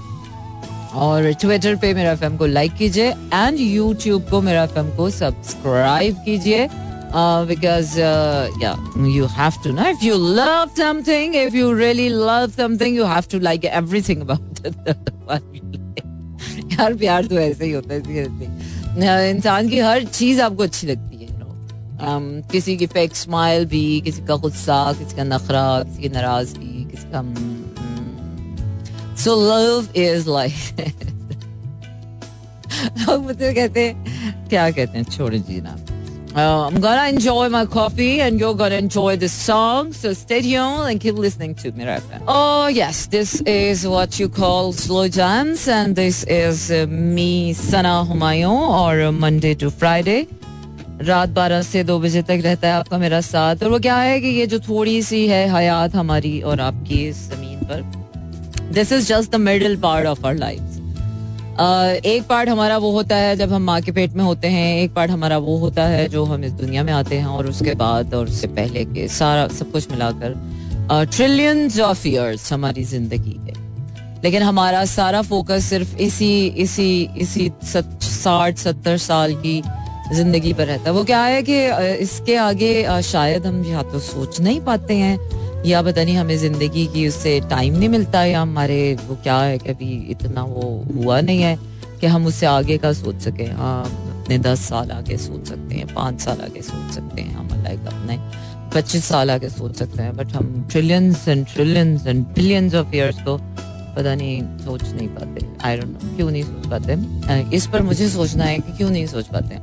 और 0.95 1.33
ट्विटर 1.33 1.77
पे 1.77 1.93
मेरा 1.95 2.13
एफ़ 2.13 2.37
को 2.37 2.47
लाइक 2.47 2.75
कीजिए 2.75 3.11
एंड 3.35 3.61
यूट्यूब 3.61 4.27
को 4.31 4.41
मेरा 4.41 4.63
एफ़ 4.63 4.97
को 4.97 5.11
सब्सक्राइब 5.11 6.17
कीजिए। 6.25 6.69
बिकॉज़ 7.49 7.99
या 8.63 8.73
हैव 9.39 9.53
टू 9.65 9.73
ना 9.73 9.89
if 9.89 10.05
you 10.05 10.15
love 10.35 10.71
something 10.77 11.37
if 11.37 11.57
you 11.57 11.73
really 11.73 12.09
love 12.09 12.51
something 12.57 12.97
you 12.97 13.05
have 13.05 13.25
to 13.33 13.39
like 13.39 13.65
everything 13.65 14.21
about 14.21 14.59
यार 16.73 16.95
प्यार 16.95 17.27
तो 17.27 17.39
ऐसे 17.39 17.65
ही 17.65 17.73
होता 17.73 17.95
है 17.95 19.31
इंसान 19.31 19.69
की 19.69 19.79
हर 19.79 20.05
चीज़ 20.05 20.41
आपको 20.41 20.63
अच्छी 20.63 20.87
लगती 20.87 21.17
है 21.17 21.23
um, 22.03 22.53
किसी 22.53 22.77
की 22.77 22.87
फेक 22.87 23.17
स्माइल 23.17 23.65
भी 23.67 24.01
किसी 24.01 24.23
का 24.23 24.37
गुस्सा 24.37 24.93
किसी 24.93 25.17
का 25.17 25.25
नखरा 25.25 25.83
किसी 25.83 26.03
की 26.03 26.09
नाराज़गी 26.09 26.72
किसी 26.92 27.08
का 27.14 27.22
सो 29.24 29.36
लव 29.50 30.00
इज 30.00 30.28
लाइक 30.28 30.86
लोग 33.08 33.24
मुझे 33.24 33.54
कहते 33.54 33.86
हैं 33.88 34.48
क्या 34.50 34.70
कहते 34.72 34.98
हैं 34.98 35.06
छोड़ 35.12 35.34
जी 35.36 35.62
ना 35.62 35.78
Uh, 36.38 36.68
I'm 36.68 36.80
gonna 36.80 37.06
enjoy 37.10 37.50
my 37.50 37.66
coffee 37.66 38.22
and 38.22 38.40
you're 38.40 38.54
gonna 38.54 38.76
enjoy 38.76 39.16
the 39.16 39.28
song. 39.28 39.92
So 39.92 40.14
stay 40.14 40.42
tuned 40.44 40.88
and 40.90 41.00
keep 41.00 41.16
listening 41.16 41.56
to 41.62 41.72
me 41.72 41.88
right 41.88 42.04
now. 42.12 42.20
Oh 42.28 42.68
yes, 42.68 43.08
this 43.08 43.42
is 43.42 43.88
what 43.88 44.20
you 44.20 44.30
call 44.30 44.72
slow 44.72 45.08
jams 45.08 45.68
and 45.68 45.96
this 45.96 46.24
is 46.26 46.70
uh, 46.70 46.86
me 46.88 47.54
Sana 47.54 48.06
Humayun 48.08 48.70
or 48.82 49.12
Monday 49.12 49.56
to 49.56 49.72
Friday. 49.72 50.28
रात 51.03 51.29
बारह 51.31 51.63
से 51.63 51.83
दो 51.85 51.99
बजे 52.01 52.23
तक 52.23 52.41
रहता 52.45 52.69
है 52.69 52.75
आपका 52.75 52.99
मेरा 52.99 53.21
साथ। 53.23 53.63
और 53.63 53.69
वो 53.71 53.79
क्या 53.79 53.97
है 53.97 54.21
कि 54.21 54.29
ये 54.29 54.47
जो 54.47 54.59
थोड़ी 54.61 55.01
सी 55.03 55.27
है 55.29 55.47
हयात 55.51 55.95
हमारी 55.95 56.41
और 56.41 56.61
आपकी 56.61 57.03
इस 57.09 57.29
ज़मीन 57.31 57.59
पर। 57.63 57.83
This 58.73 58.93
is 58.93 59.07
just 59.07 59.31
the 59.31 59.41
middle 59.41 59.77
part 59.79 60.07
of 60.07 60.27
our 60.27 60.35
life 60.37 60.69
एक 62.07 62.23
पार्ट 62.29 62.49
हमारा 62.49 62.77
वो 62.79 62.91
होता 62.93 63.17
है 63.17 63.35
जब 63.37 63.53
हम 63.53 63.63
माँ 63.63 63.81
के 63.81 63.93
पेट 63.93 64.13
में 64.13 64.23
होते 64.25 64.49
हैं, 64.49 64.83
एक 64.83 64.93
पार्ट 64.95 65.11
हमारा 65.11 65.39
वो 65.39 65.57
होता 65.59 65.85
है 65.87 66.07
जो 66.09 66.25
हम 66.25 66.45
इस 66.45 66.53
दुनिया 66.53 66.83
में 66.83 66.93
आते 66.93 67.17
हैं 67.17 67.27
और 67.27 67.47
उसके 67.47 67.75
बाद 67.75 68.15
और 68.15 68.27
उससे 68.27 68.47
पहले 68.51 68.85
के 68.85 69.07
सारा 69.11 69.47
सब 69.51 69.73
कुछ 69.73 69.91
मिलाकर 69.91 70.35
ट्रिलियंस 71.11 71.79
ऑफ़ 71.81 72.07
ईयर्स 72.09 72.53
हमारी 72.53 72.85
ज़िंदगी 72.85 73.37
है। 73.41 73.61
लेकिन 74.25 74.43
हमारा 74.43 74.85
सारा 74.87 75.23
फोकस 75.23 75.65
सिर्फ़ 75.65 75.97
इसी 75.99 76.47
इसी 76.57 76.91
इसी 77.19 77.51
साठ, 77.65 78.57
सत्तर 78.57 78.97
साल 78.99 79.35
की 79.37 79.63
ज़िंदगी 80.13 80.53
पर 80.53 80.67
रहता 80.67 80.91
है। 80.91 80.93
वो 80.93 81.05
क्या 81.05 81.23
है 81.23 81.43
कि 81.43 81.59
इसके 82.03 82.37
आगे 82.39 83.03
शायद 83.03 83.47
हम 83.47 83.65
या 83.65 83.83
तो 83.83 83.99
सोच 84.01 84.41
नहीं 84.41 84.61
पाते 84.63 84.95
हैं, 84.97 85.19
या 85.67 85.83
पता 85.83 86.05
नहीं 86.05 86.17
हमें 86.17 86.37
ज़िंदगी 86.39 86.87
की 86.87 87.07
उससे 87.09 87.39
टाइम 87.51 87.77
नहीं 87.79 87.89
मिलता, 87.89 88.25
या 88.25 88.41
हमारे, 88.41 88.95
वो 89.01 89.17
क्या 89.23 89.39
है 89.39 89.59
कि 89.59 89.69
अभी 89.71 89.95
इतना 90.11 90.43
वो 90.45 90.71
हुआ 90.95 91.21
नहीं 91.21 91.43
है 91.43 91.57
कि 92.01 92.07
हम 92.07 92.27
उससे 92.27 92.47
आगे 92.47 92.79
का 92.79 92.93
सोच 92.93 93.21
सके। 93.23 93.45
हाँ 93.53 93.85
अपने 93.85 94.39
दस 94.41 94.61
साल 94.69 94.91
आगे 94.91 95.17
सोच 95.19 95.47
सकते 95.49 95.75
हैं, 95.75 95.87
पाँच 95.95 96.21
साल 96.21 96.41
आगे 96.41 96.63
सोच 96.63 96.95
सकते 96.95 97.23
हैं 97.23 97.35
हम 97.35 97.63
लाइक 97.63 97.87
अपने 97.87 98.19
पच्चीस 98.75 99.05
साल 99.05 99.31
आगे 99.31 99.49
सोच 99.51 99.77
सकते 99.77 100.03
हैं। 100.03 100.17
बट 100.17 100.33
हम 100.33 100.67
trillions 100.71 101.29
and 101.29 101.47
trillions 101.47 102.07
and 102.07 102.25
billions 102.27 102.75
of 102.75 102.95
years 102.97 103.23
को 103.23 103.37
पता 103.97 104.15
नहीं 104.15 104.43
सोच 104.59 104.83
नहीं 104.85 105.09
पाते। 105.09 105.47
आई 105.65 105.77
डोंट 105.77 105.89
नो 105.93 106.17
क्यों 106.17 106.31
नहीं 106.31 106.43
सोच 106.43 106.67
पाते? 106.71 107.57
इस 107.57 107.67
पर 107.67 107.83
मुझे 107.83 108.09
सोचना 108.09 108.45
है 108.45 108.59
कि 108.59 108.77
क्यों 108.77 108.91
नहीं 108.91 109.07
सोच 109.07 109.27
पाते? 109.29 109.59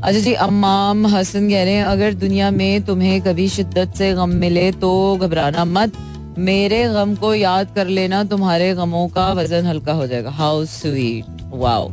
अच्छा 0.00 0.18
जी, 0.18 0.32
अम्माम 0.34 1.06
हसन 1.06 1.48
कह 1.48 1.62
रहे 1.64 1.72
हैं, 1.74 1.84
अगर 1.84 2.14
दुनिया 2.16 2.50
में 2.50 2.84
तुम्हें 2.84 3.20
कभी 3.22 3.48
शिद्दत 3.48 3.94
से 3.96 4.12
गम 4.14 4.30
मिले 4.36 4.70
तो 4.74 4.92
घबराना 5.16 5.64
मत। 5.66 5.96
मेरे 6.38 6.82
गम 6.88 7.14
को 7.14 7.34
याद 7.34 7.74
कर 7.74 7.86
लेना, 7.88 8.22
तुम्हारे 8.24 8.72
गमों 8.74 9.06
का 9.08 9.26
वज़न 9.32 9.66
हल्का 9.66 9.92
हो 9.92 10.06
जाएगा. 10.06 10.30
हाउ 10.30 10.64
स्वीट 10.66 11.42
वाओ 11.54 11.90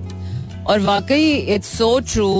और 0.67 0.79
वाकई 0.79 1.31
इट्स 1.55 1.77
सो 1.77 1.99
ट्रू 2.13 2.31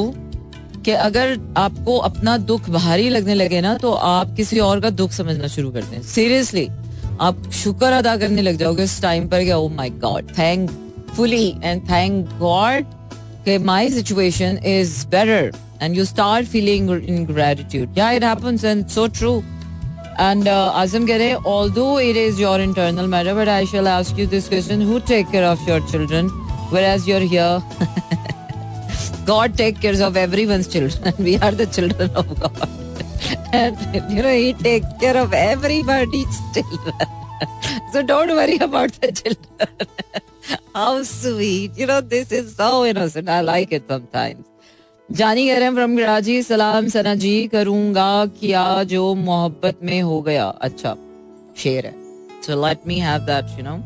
कि 0.86 0.91
अगर 0.91 1.38
आपको 1.58 1.97
अपना 2.10 2.38
दुख 2.47 2.69
भारी 2.69 3.10
लगने 3.10 3.34
लगे 3.36 3.62
ना 3.62 3.77
तो 3.77 3.91
आप 3.91 4.36
किसी 4.36 4.60
और 4.62 4.82
का 4.82 4.89
दुख 4.91 5.12
समझना 5.12 5.47
शुरू 5.47 5.71
करते 5.71 5.95
हैं 5.95 6.03
सीरियसली 6.06 6.67
आप 7.21 7.49
शुक्र 7.56 7.91
अदा 7.93 8.15
करने 8.17 8.41
लग 8.41 8.58
जाओगे 8.58 8.84
इस 8.84 9.01
टाइम 9.01 9.27
पर 9.27 9.43
क्या 9.43 9.58
ओ 9.58 9.69
my 9.69 9.89
god 10.01 10.38
thankfully 11.15 11.47
and 11.63 11.89
thank 11.89 12.38
god 12.39 12.96
okay, 13.47 13.57
my 13.57 13.88
situation 13.88 14.57
is 14.57 15.05
better. 15.05 15.51
And 15.79 15.95
you 15.95 16.03
start 16.05 16.45
feeling 16.45 16.89
in 16.89 17.25
gratitude. 17.25 17.89
Yeah, 17.93 18.12
it 18.12 18.23
happens 18.23 18.63
and 18.63 18.91
so 18.91 19.07
true. 19.07 19.43
And 20.17 20.47
uh, 20.47 20.73
Azam 20.73 21.05
Gere, 21.07 21.38
although 21.45 21.97
it 21.97 22.17
is 22.17 22.39
your 22.39 22.60
internal 22.60 23.07
matter, 23.07 23.33
but 23.36 23.47
I 23.47 23.63
shall 23.65 23.88
ask 23.88 24.17
you 24.17 24.25
this 24.25 24.49
question 24.49 24.81
Who 24.81 24.99
take 24.99 25.31
care 25.31 25.45
of 25.45 25.65
your 25.67 25.79
children? 25.91 26.29
Whereas 26.71 27.07
you're 27.07 27.21
here, 27.21 27.63
God 29.25 29.55
takes 29.55 29.79
care 29.79 30.01
of 30.03 30.17
everyone's 30.17 30.67
children. 30.67 31.13
We 31.19 31.38
are 31.38 31.51
the 31.51 31.67
children 31.67 32.10
of 32.15 32.39
God. 32.39 32.69
and, 33.53 34.12
you 34.12 34.23
know, 34.23 34.33
He 34.33 34.53
takes 34.53 34.88
care 34.99 35.15
of 35.15 35.31
everybody's 35.31 36.41
children. 36.53 37.26
so 37.93 38.02
don't 38.04 38.30
worry 38.30 38.58
about 38.58 38.93
the 39.02 39.12
children. 39.12 39.69
How 40.76 41.04
sweet. 41.04 41.78
You 41.78 41.88
know, 41.88 42.02
this 42.02 42.32
is 42.32 42.56
so 42.56 42.86
innocent. 42.86 43.30
I 43.30 43.41
like 43.41 43.71
it 43.71 43.88
sometimes. 43.88 44.45
जानी 45.10 45.47
कह 45.47 45.58
रहे 45.58 45.63
हैं 45.63 45.73
from 45.76 45.95
Karachi 45.97 46.41
सलाम 46.43 46.88
सना 46.93 47.13
जी 47.15 47.47
करूँगा 47.47 48.26
क्या 48.39 48.84
जो 48.91 49.13
मोहब्बत 49.15 49.80
में 49.84 50.02
हो 50.02 50.21
गया 50.21 50.47
अच्छा 50.67 50.95
शेर 51.58 51.86
है 51.86 51.93
so 52.45 52.62
let 52.65 52.88
me 52.88 53.00
have 53.00 53.19
that 53.30 53.58
you 53.58 53.63
know 53.65 53.78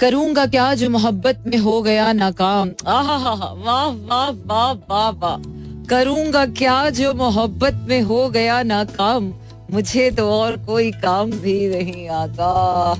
करूँगा 0.00 0.46
क्या 0.46 0.72
जो 0.74 0.90
मोहब्बत 0.90 1.42
में 1.46 1.58
हो 1.58 1.80
गया 1.82 2.12
नाकाम 2.12 2.70
आहा 2.86 3.16
वाह 3.16 3.88
वाह 4.06 4.30
वाह 4.30 4.70
वाह 4.90 5.10
वाह 5.10 5.42
करूँगा 5.90 6.44
क्या 6.62 6.78
जो 7.00 7.12
मोहब्बत 7.14 7.84
में 7.88 8.00
हो 8.12 8.28
गया 8.30 8.62
नाकाम 8.62 9.32
मुझे 9.72 10.10
तो 10.10 10.30
और 10.30 10.56
कोई 10.56 10.90
काम 10.90 11.30
भी 11.30 11.68
नहीं 11.68 12.08
आता। 12.08 12.46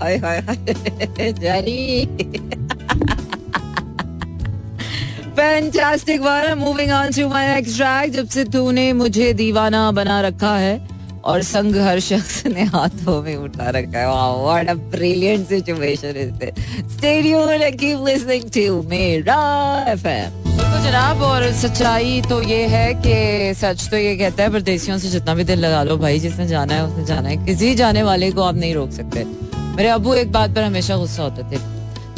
हाय 0.03 0.17
हाय 0.17 0.39
हाय, 0.39 1.33
जानी। 1.33 2.07
फैंटास्टिक 5.37 6.21
वाला 6.21 6.55
मूविंग 6.55 6.91
ऑन 6.91 7.11
टू 7.11 7.29
माय 7.29 7.63
जब 8.09 8.29
से 8.29 8.45
तूने 8.45 8.93
मुझे 8.93 9.33
दीवाना 9.33 9.91
बना 9.93 10.21
रखा 10.21 10.57
है। 10.57 11.00
और 11.25 11.43
संग 11.43 11.77
हर 11.77 12.01
शख्स 12.01 12.47
ने 12.47 12.65
हाथों 12.65 13.23
में 13.23 13.35
उठा 13.37 13.71
रखा 13.71 13.99
है। 13.99 14.07
Wow 14.09 14.43
what 14.45 14.69
a 14.69 14.75
brilliant 14.75 15.49
situation 15.49 16.17
is 16.17 16.31
this 16.35 16.95
stay 16.97 17.21
tuned 17.23 17.51
and 17.51 17.79
keep 17.81 18.07
listening 18.07 18.51
to 18.51 18.83
Mera 18.89 19.41
FM 19.89 20.39
तो 20.53 20.83
जनाब, 20.85 21.23
और 21.23 21.51
सच्चाई 21.53 22.21
तो 22.23 22.41
ये 22.43 22.67
है 22.67 22.93
कि 22.97 23.55
सच 23.55 23.89
तो 23.91 23.97
ये 23.97 24.17
कहता 24.17 24.43
है, 24.43 24.53
परदेसियों 24.53 24.99
से 24.99 25.09
जितना 25.09 25.35
भी 25.35 25.45
दिल 25.45 25.59
लगा 25.59 25.83
लो 25.83 25.97
भाई, 25.97 26.19
जिसने 26.19 26.47
जाना 26.47 26.75
है, 26.75 26.85
उसने 26.85 27.05
जाना 27.05 27.29
है। 27.29 27.37
किसी 27.47 27.75
जाने 27.75 28.03
वाले 28.03 28.31
को 28.33 28.43
आप 28.43 28.55
नहीं 28.55 28.75
रोक 28.75 28.91
सकते। 28.91 29.25
मेरे 29.77 29.89
अबू 29.89 30.15
एक 30.15 30.33
बात 30.33 30.55
पर 30.55 30.63
हमेशा 30.63 30.97
गुस्सा 30.97 31.23
होते 31.23 31.43
थे। 31.43 31.61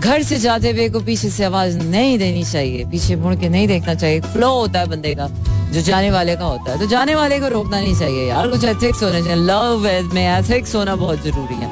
घर 0.01 0.23
से 0.23 0.39
जाते 0.39 0.71
हुए 0.71 0.89
को 0.89 1.01
पीछे 1.01 1.31
से 1.31 1.45
आवाज़ 1.45 1.79
नहीं 1.79 2.19
देनी 2.19 2.45
चाहिए, 2.45 2.85
पीछे 2.85 3.17
मुड़ 3.17 3.35
के 3.35 3.49
नहीं 3.49 3.67
देखना 3.69 3.95
चाहिए। 3.95 4.21
फ्लो 4.23 4.51
होता 4.51 4.81
है 4.81 4.87
बंदे 4.87 5.15
का। 5.15 5.27
जो 5.73 5.81
जाने 5.83 6.11
वाले 6.11 6.35
का 6.37 6.45
होता 6.45 6.73
है। 6.73 6.79
तो 6.79 6.87
जाने 6.87 7.15
वाले 7.15 7.39
को 7.41 7.49
रोकना 7.49 7.81
नहीं 7.81 7.95
चाहिए 7.99 8.29
यार। 8.29 8.49
कुछ 8.49 8.65
एथिक्स 8.67 9.03
होने 9.03 9.23
चाहिए। 9.23 9.37
लव 9.37 10.15
में 10.15 10.27
एथिक्स 10.29 10.75
होना 10.75 10.97
बहुत 10.97 11.25
ज़रूरी 11.25 11.55
है। 11.55 11.71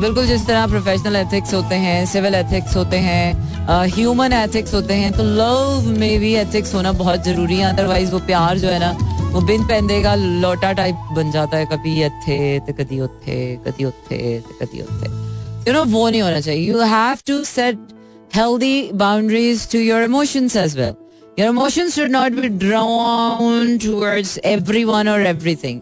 बिल्कुल 0.00 0.26
जिस 0.26 0.46
तरह 0.46 0.66
प्रोफेशनल 0.66 1.16
एथिक्स 1.16 1.54
होते 1.54 1.74
हैं 1.76 2.04
सिविल 2.06 2.34
एथिक्स 2.34 2.76
होते 2.76 2.96
हैं 3.06 3.86
ह्यूमन 3.94 4.32
एथिक्स 4.32 4.74
होते 4.74 4.94
हैं 4.94 5.12
तो 5.12 5.22
लव 5.22 5.88
में 5.98 6.18
भी 6.20 6.34
एथिक्स 6.36 6.74
होना 6.74 6.92
बहुत 6.92 7.24
ज़रूरी 7.24 7.56
है। 7.56 7.72
अदरवाइज़ 7.72 8.12
वो 8.12 8.18
प्यार 8.26 8.58
जो 8.58 8.68
है 8.68 8.78
ना, 8.80 8.90
वो 9.32 9.40
बिन 9.40 9.64
पहनदेगा 9.68 10.14
लोटा 10.14 10.72
टाइप 10.72 11.08
बन 11.16 11.30
जाता 11.32 11.56
है। 11.56 11.66
कभी 11.66 12.04
इथे 12.04 12.58
तो 12.60 12.72
कभी 12.74 13.00
उथे 13.00 13.40
कभी 13.66 13.84
उथे 13.84 14.38
तो 14.40 14.58
कभी 14.60 14.82
उथे 14.82 15.08
यू 15.68 15.72
नो 15.74 15.84
वो 15.86 16.08
नहीं 16.08 16.22
होना 16.22 16.40
चाहिए। 16.40 16.70
You 16.70 16.80
have 16.82 17.18
to 17.26 17.42
set 17.46 17.88
healthy 18.34 18.76
boundaries 19.00 19.60
to 19.72 19.80
your 19.80 19.98
emotions 20.06 20.54
as 20.60 20.72
well. 20.78 21.03
Your 21.36 21.48
emotions 21.48 21.96
should 21.96 22.12
not 22.12 22.36
be 22.36 22.48
drawn 22.48 23.76
towards 23.80 24.38
everyone 24.44 25.08
or 25.08 25.20
everything. 25.20 25.80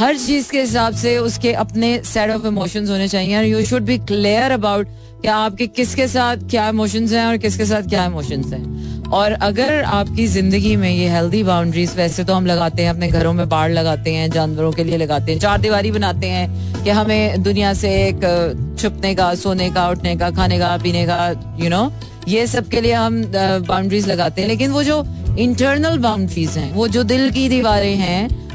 हर 0.00 0.16
चीज़ 0.16 0.50
के 0.50 0.60
हिसाब 0.60 0.94
से 0.94 1.16
उसके 1.18 1.52
अपने 1.54 1.90
सेट 2.04 2.30
ऑफ़ 2.30 2.46
इमोशंस 2.46 2.90
होने 2.90 3.06
चाहिए 3.08 3.42
you 3.42 3.64
should 3.66 3.82
be 3.82 3.98
clear 4.08 4.52
about 4.52 4.88
कि 5.22 5.28
आपके 5.28 5.66
किसके 5.68 6.06
साथ 6.08 6.48
क्या 6.50 6.68
इमोशंस 6.68 7.12
हैं 7.12 7.26
और 7.26 7.36
किसके 7.36 7.64
साथ 7.66 7.88
क्या 7.88 8.04
इमोशंस 8.06 8.52
हैं 8.52 9.10
और 9.10 9.32
अगर 9.42 9.82
आपकी 9.82 10.26
ज़िंदगी 10.26 10.74
में 10.76 10.90
ये 10.90 11.08
हेल्दी 11.08 11.42
बाउंड्रीज 11.44 11.94
वैसे 11.96 12.24
तो 12.24 12.34
हम 12.34 12.46
लगाते 12.46 12.82
हैं 12.82 12.90
अपने 12.90 13.08
घरों 13.10 13.32
में 13.32 13.48
बाढ़ 13.48 13.70
लगाते 13.72 14.14
हैं 14.14 14.28
जानवरों 14.30 14.72
के 14.72 14.84
लिए 14.84 14.96
लगाते 14.96 15.32
हैं 15.32 15.38
चार 15.38 15.60
दीवारी 15.60 15.90
बनाते 15.92 16.26
हैं 16.28 16.82
कि 16.84 16.90
हमें 16.90 17.42
दुनिया 17.42 17.72
से 17.74 17.94
एक 18.02 18.76
छुपने 18.80 19.14
का 19.14 19.34
सोने 19.36 19.70
का 19.70 19.88
उठने 19.90 20.16
का 20.16 20.30
खाने 20.30 20.58
का 20.58 20.76
पीने 20.82 21.06
का 21.06 21.28
यू 21.28 21.64
you 21.64 21.70
नो 21.70 21.84
know, 21.84 22.08
ये 22.28 22.46
सब 22.46 22.68
के 22.68 22.80
लिए 22.80 22.92
हम 22.94 23.22
बाउंड्रीज 23.68 24.06
लगाते 24.08 24.40
हैं। 24.42 24.48
लेकिन 24.48 24.70
वो 24.70 24.82
जो 24.82 25.02
इंटरनल 25.38 25.98
बाउंड्रीज 25.98 26.50
हैं, 26.50 26.72
वो 26.74 26.88
जो 26.88 27.02
दिल 27.04 27.30
की 27.30 27.48
दीवारें 27.48 27.96
हैं 27.96 28.46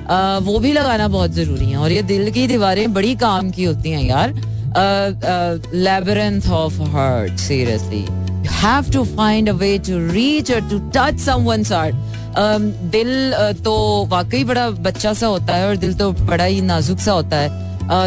वो 0.41 0.57
भी 0.59 0.71
लगाना 0.73 1.07
बहुत 1.07 1.31
ज़रूरी 1.31 1.65
है। 1.65 1.77
और 1.77 1.91
ये 1.91 2.01
दिल 2.03 2.31
की 2.31 2.47
दीवारें 2.47 2.93
बड़ी 2.93 3.15
काम 3.17 3.49
की 3.51 3.63
होती 3.63 3.91
हैं 3.91 4.03
यार। 4.03 4.33
Labyrinth 5.75 6.49
of 6.51 6.81
heart 6.91 7.39
seriously 7.39 8.05
have 8.53 8.91
to 8.93 9.03
find 9.07 9.49
a 9.49 9.53
way 9.53 9.77
to 9.79 9.97
reach 10.11 10.51
और 10.51 10.61
टू 10.69 10.79
टच 10.89 11.29
हार्ट 11.71 11.95
दिल 12.91 13.33
तो 13.63 13.73
वाकई 14.09 14.43
बड़ा 14.43 14.69
बच्चा 14.69 15.13
सा 15.13 15.27
होता 15.27 15.55
है 15.55 15.67
और 15.67 15.75
दिल 15.77 15.93
तो 15.93 16.11
बड़ा 16.13 16.43
ही 16.43 16.61
नाजुक 16.61 16.99
सा 16.99 17.11
होता 17.11 17.37
है। 17.37 17.61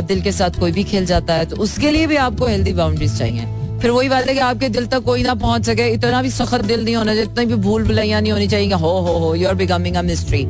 दिल 0.07 0.21
के 0.23 0.33
साथ 0.33 0.59
कोई 0.61 0.73
भी 0.73 0.85
खेल 0.85 1.07
जाता 1.07 1.35
है 1.35 1.45
तो 1.47 1.57
उसके 1.59 1.91
लिए 1.91 2.07
भी 2.07 2.17
आपको 2.19 2.47
हेल्दी 2.47 2.73
बाउंड्रीज 2.73 3.19
चाहिए। 3.19 3.45
फिर 3.81 3.91
वही 3.91 4.09
बात 4.09 4.27
है 4.29 4.35
कि 4.35 4.41
आपके 4.41 4.69
दिल 4.69 4.87
तक 4.87 5.03
कोई 5.05 5.23
ना 5.23 5.35
पहुँच 5.37 5.67
सके। 5.67 5.89
इतना 5.95 6.21
भी 6.23 6.31
सख्त 6.31 6.65
दिल 6.65 6.85
नहीं 6.85 6.97
होना 6.97 7.15
चाहिए 7.15 7.31
इतनी 7.31 7.47
भी 7.47 7.55
भूल 7.63 7.85
भुलैया 7.85 8.21
नहीं 8.21 8.33
होनी 8.33 8.49
चाहिए 8.49 8.73
हो 8.75 8.91
हो 8.99 9.13
हो 9.19 9.35
you 9.35 9.49
are 9.49 9.55
becoming 9.55 9.97
a 9.97 10.03
mystery 10.03 10.43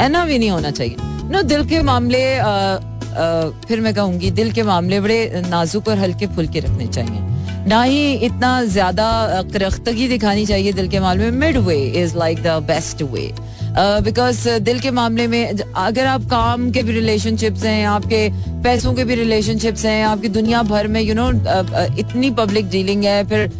ऐना 0.00 0.24
भी 0.24 0.38
नहीं 0.38 0.50
होना 0.50 0.70
चाहिए। 0.70 0.96
नो 1.30 1.42
दिल 1.44 1.64
के 1.68 1.82
मामले 1.82 2.22
आ, 2.38 2.48
आ, 2.48 3.50
फिर 3.68 3.80
मैं 3.80 3.94
कहूँगी 3.94 4.30
दिल 4.30 4.52
के 4.52 4.62
मामले 4.62 5.00
बड़े 5.00 5.42
नाजुक 5.46 5.88
और 5.88 5.98
हल्के 5.98 6.26
फुलके 6.36 6.60
रखने 6.60 6.86
चाहिए। 6.88 7.20
ना 7.68 7.82
ही 7.82 8.12
इतना 8.26 8.52
ज़्यादा 8.66 9.06
करख्तगी 9.52 10.08
दिखानी 10.08 10.46
चाहिए 10.46 10.72
दिल 10.72 10.88
के 10.88 11.00
मामले 11.00 11.30
में। 11.30 11.38
Midway 11.66 11.76
is 12.02 12.16
like 12.18 12.42
the 12.42 12.62
best 12.68 13.02
way 13.02 13.26
because 13.76 14.48
दिल 14.62 14.78
के 14.80 14.90
मामले 14.90 15.26
में 15.26 15.58
अगर 15.76 16.06
आप 16.06 16.24
काम 16.30 16.70
के 16.72 16.82
भी 16.82 16.92
रिलेशनशिप्स 16.92 17.64
हैं 17.64 17.84
आपके 17.86 18.28
पैसों 18.62 18.92
के 18.94 19.04
भी 19.04 19.14
रिलेशनशिप्स 19.14 19.84
हैं 19.84 20.04
आपकी 20.04 20.28
दुनिया 20.28 20.62
भर 20.62 20.88
में 20.88 21.00
यू 21.00 21.14
you 21.14 21.16
नो 21.16 21.30
know, 21.30 21.98
इतनी 21.98 22.30
पब्लिक 22.30 22.68
डीलिंग 22.70 23.04
है 23.04 23.24
फिर 23.28 23.50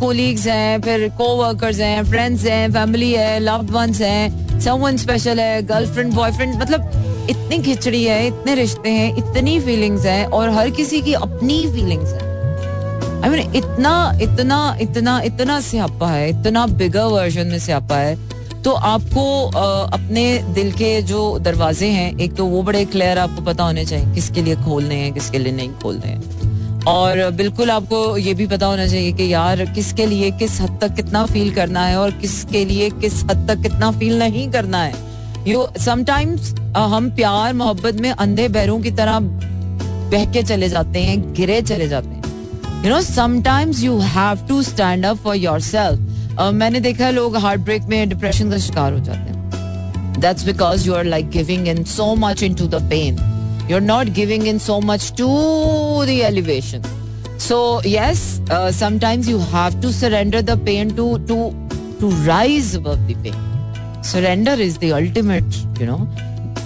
कोलीग्स 0.00 0.46
हैं 0.46 0.80
फिर 0.82 1.08
को 1.18 1.34
वर्कर्स 1.36 1.80
हैं 1.80 2.04
फ्रेंड्स 2.04 2.44
हैं 2.44 2.70
फैमिली 2.72 3.10
है 3.12 3.38
लव्ड 3.40 3.70
वंस 3.70 4.00
हैं 4.00 4.60
समवन 4.60 4.96
स्पेशल 4.96 5.40
है 5.40 5.62
गर्लफ्रेंड 5.62 6.12
बॉयफ्रेंड 6.14 6.54
मतलब 6.62 7.26
इतनी 7.30 7.58
खिचड़ी 7.62 8.04
है 8.04 8.26
इतने 8.26 8.54
रिश्ते 8.54 8.90
हैं 8.90 9.16
इतनी 9.16 9.58
फीलिंग्स 9.60 10.06
हैं 10.06 10.24
और 10.26 10.50
हर 10.50 10.70
किसी 10.70 11.00
की 11.00 11.12
अपनी 11.12 11.60
फीलिंग्स 11.72 12.12
हैं। 12.12 12.24
आई 13.22 13.30
मीन 13.30 13.54
इतना 13.56 14.18
इतना 14.22 14.76
इतना 14.80 15.20
इतना 15.24 15.60
स्यापा 15.60 16.10
है 16.10 16.28
इतना 16.30 16.66
बिगर 16.76 17.04
वर्जन 17.12 17.46
में 17.46 17.58
स्यापा 17.58 17.96
है 17.96 18.35
तो 18.66 18.72
आपको 18.72 19.22
अपने 19.94 20.22
दिल 20.54 20.72
के 20.72 20.90
जो 21.02 21.18
दरवाजे 21.38 21.88
हैं, 21.88 22.18
एक 22.18 22.34
तो 22.36 22.44
वो 22.44 22.62
बड़े 22.62 22.84
क्लियर 22.84 23.18
आपको 23.18 23.42
पता 23.42 23.64
होने 23.64 23.84
चाहिए, 23.84 24.14
किसके 24.14 24.42
लिए 24.42 24.54
खोलने 24.56 24.94
हैं, 24.94 25.12
किसके 25.12 25.38
लिए 25.38 25.52
नहीं 25.52 25.68
खोलने 25.82 26.06
हैं। 26.06 26.84
और 26.84 27.30
बिल्कुल 27.32 27.70
आपको 27.70 28.16
ये 28.18 28.34
भी 28.34 28.46
पता 28.46 28.66
होना 28.66 28.86
चाहिए 28.86 29.12
कि 29.12 29.32
यार, 29.32 29.64
किसके 29.66 30.06
लिए 30.06 30.30
किस 30.30 30.60
हद 30.60 30.78
तक 30.80 30.94
कितना 30.94 31.24
फील 31.26 31.54
करना 31.54 31.84
है 31.86 31.96
और 31.96 32.10
किसके 32.10 32.64
लिए 32.64 32.88
किस 32.90 33.22
हद 33.22 33.46
तक 33.48 33.62
कितना 33.62 33.90
फील 33.90 34.18
नहीं 34.18 34.50
करना 34.50 34.82
है। 34.82 34.94
यू 35.48 35.66
समटाइम्स 35.78 36.52
हम 36.76 37.10
प्यार, 37.10 37.52
मोहब्बत 37.54 38.00
में 38.00 38.10
अंधे 38.10 38.48
बैरों 38.48 38.80
की 38.80 38.90
तरह 38.92 39.18
बह 39.20 40.24
के 40.32 40.42
चले 40.42 40.68
जाते 40.68 41.02
हैं, 41.02 41.20
गिरे 41.34 41.60
चले 41.62 41.88
जाते 41.88 42.08
हैं। 42.08 42.82
You 42.84 42.90
know 42.90 43.00
sometimes 43.02 43.82
you 43.82 43.98
have 44.00 44.46
to 44.48 44.62
stand 44.62 45.06
up 45.06 45.16
for 45.16 45.36
yourself 45.62 46.05
मैंने 46.53 46.79
देखा 46.79 47.05
है 47.05 47.11
लोग 47.11 47.35
हार्ट 47.45 47.61
ब्रेक 47.61 47.83
में 47.89 48.09
डिप्रेशन 48.09 48.49
का 48.51 48.57
शिकार 48.67 48.93
हो 48.93 48.99
जाते 49.09 49.31
हैं 49.31 50.19
that's 50.19 50.45
because 50.45 50.87
you 50.87 50.93
are 50.93 51.03
like 51.05 51.29
giving 51.31 51.67
in 51.67 51.83
so 51.97 52.13
much 52.19 52.43
into 52.55 52.67
the 52.67 52.81
pain 52.89 53.17
you 53.69 53.75
are 53.75 53.81
not 53.81 54.09
giving 54.19 54.47
in 54.47 54.57
so 54.69 54.79
much 54.85 55.11
to 55.17 55.27
the 56.05 56.09
elevation 56.31 56.83
so 57.47 57.59
yes 57.87 58.23
sometimes 58.79 59.27
you 59.29 59.37
have 59.53 59.81
to 59.81 59.91
surrender 59.91 60.41
the 60.41 60.57
pain 60.65 60.93
to 60.95 61.15
to 61.27 61.37
to 62.01 62.11
rise 62.25 62.75
above 62.75 62.95
the 63.07 63.21
pain 63.23 63.47
surrender 64.09 64.53
is 64.63 64.77
the 64.81 64.87
ultimate 64.97 65.57
you 65.79 65.87
know 65.87 65.97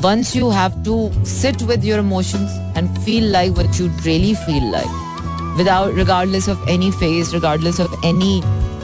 once 0.03 0.29
you 0.35 0.49
have 0.57 0.75
to 0.83 0.93
sit 1.31 1.63
with 1.71 1.87
your 1.87 1.97
emotions 2.03 2.53
and 2.81 2.99
feel 3.07 3.25
like 3.33 3.57
what 3.57 3.79
you 3.79 3.87
really 4.05 4.29
feel 4.43 4.69
like 4.75 5.57
without 5.57 5.97
regardless 5.97 6.47
of 6.53 6.63
any 6.75 6.91
phase 7.01 7.33
regardless 7.37 7.81
of 7.87 7.97
any 8.11 8.31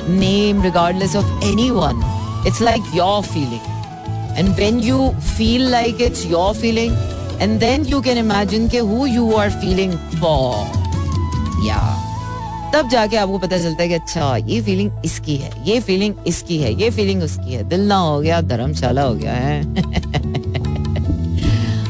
name, 0.09 0.61
regardless 0.61 1.15
of 1.15 1.25
anyone. 1.43 2.01
It's 2.45 2.61
like 2.61 2.83
your 2.95 3.23
feeling. 3.23 3.61
And 4.37 4.57
when 4.57 4.81
you 4.81 5.13
feel 5.37 5.69
like 5.71 6.01
it's 6.01 6.25
your 6.25 6.55
feeling, 6.55 6.97
and 7.41 7.61
then 7.61 7.85
you 7.85 8.03
can 8.03 8.19
imagine 8.19 8.69
ke 8.69 8.83
who 8.91 9.07
you 9.07 9.35
are 9.35 9.51
feeling 9.51 9.97
for. 10.19 10.67
Yeah. 11.63 12.03
तब 12.75 12.89
जाके 12.91 13.17
आपको 13.17 13.39
पता 13.39 13.59
चलता 13.59 13.83
है 13.83 13.89
कि 13.89 13.95
अच्छा 13.95 14.37
ये 14.37 14.61
feeling 14.63 15.05
इसकी 15.05 15.37
है 15.37 15.51
ये 15.67 15.79
फीलिंग 15.81 16.15
इसकी 16.27 16.59
है 16.59 16.73
ये 16.81 16.91
फीलिंग 16.91 17.23
उसकी 17.23 17.53
है 17.55 17.63
दिल 17.69 17.87
ना 17.89 17.97
हो 17.97 18.19
गया 18.21 18.41
धर्मशाला 18.53 19.03
हो 19.03 19.15
गया 19.15 19.33
है 19.33 19.63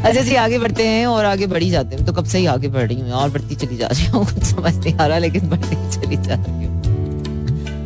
अच्छा 0.07 0.21
जी 0.23 0.35
आगे 0.37 0.59
बढ़ते 0.59 0.87
हैं 0.87 1.07
और 1.07 1.25
आगे 1.25 1.47
बढ़ी 1.47 1.71
जाते 1.71 1.97
हैं 1.97 2.05
तो 2.07 2.13
कब 2.13 2.25
से 2.33 2.39
ही 2.39 2.47
आगे 2.47 2.69
बढ़ 2.69 2.87
रही 2.89 3.01
हूँ 3.01 3.13
और 3.21 3.31
बढ़ती 3.31 3.55
चली 3.55 3.77
जा 3.77 3.87
रही 3.87 4.07
हूँ 4.07 4.25
कुछ 4.25 4.43
समझ 4.45 4.75
नहीं 4.77 4.95
आ 4.95 5.07
रहा 5.07 5.19
लेकिन 5.19 5.49
बढ़ती 5.51 5.77
चली 5.99 6.17
जा 6.17 6.35
रही 6.35 6.67
हूँ 6.67 6.76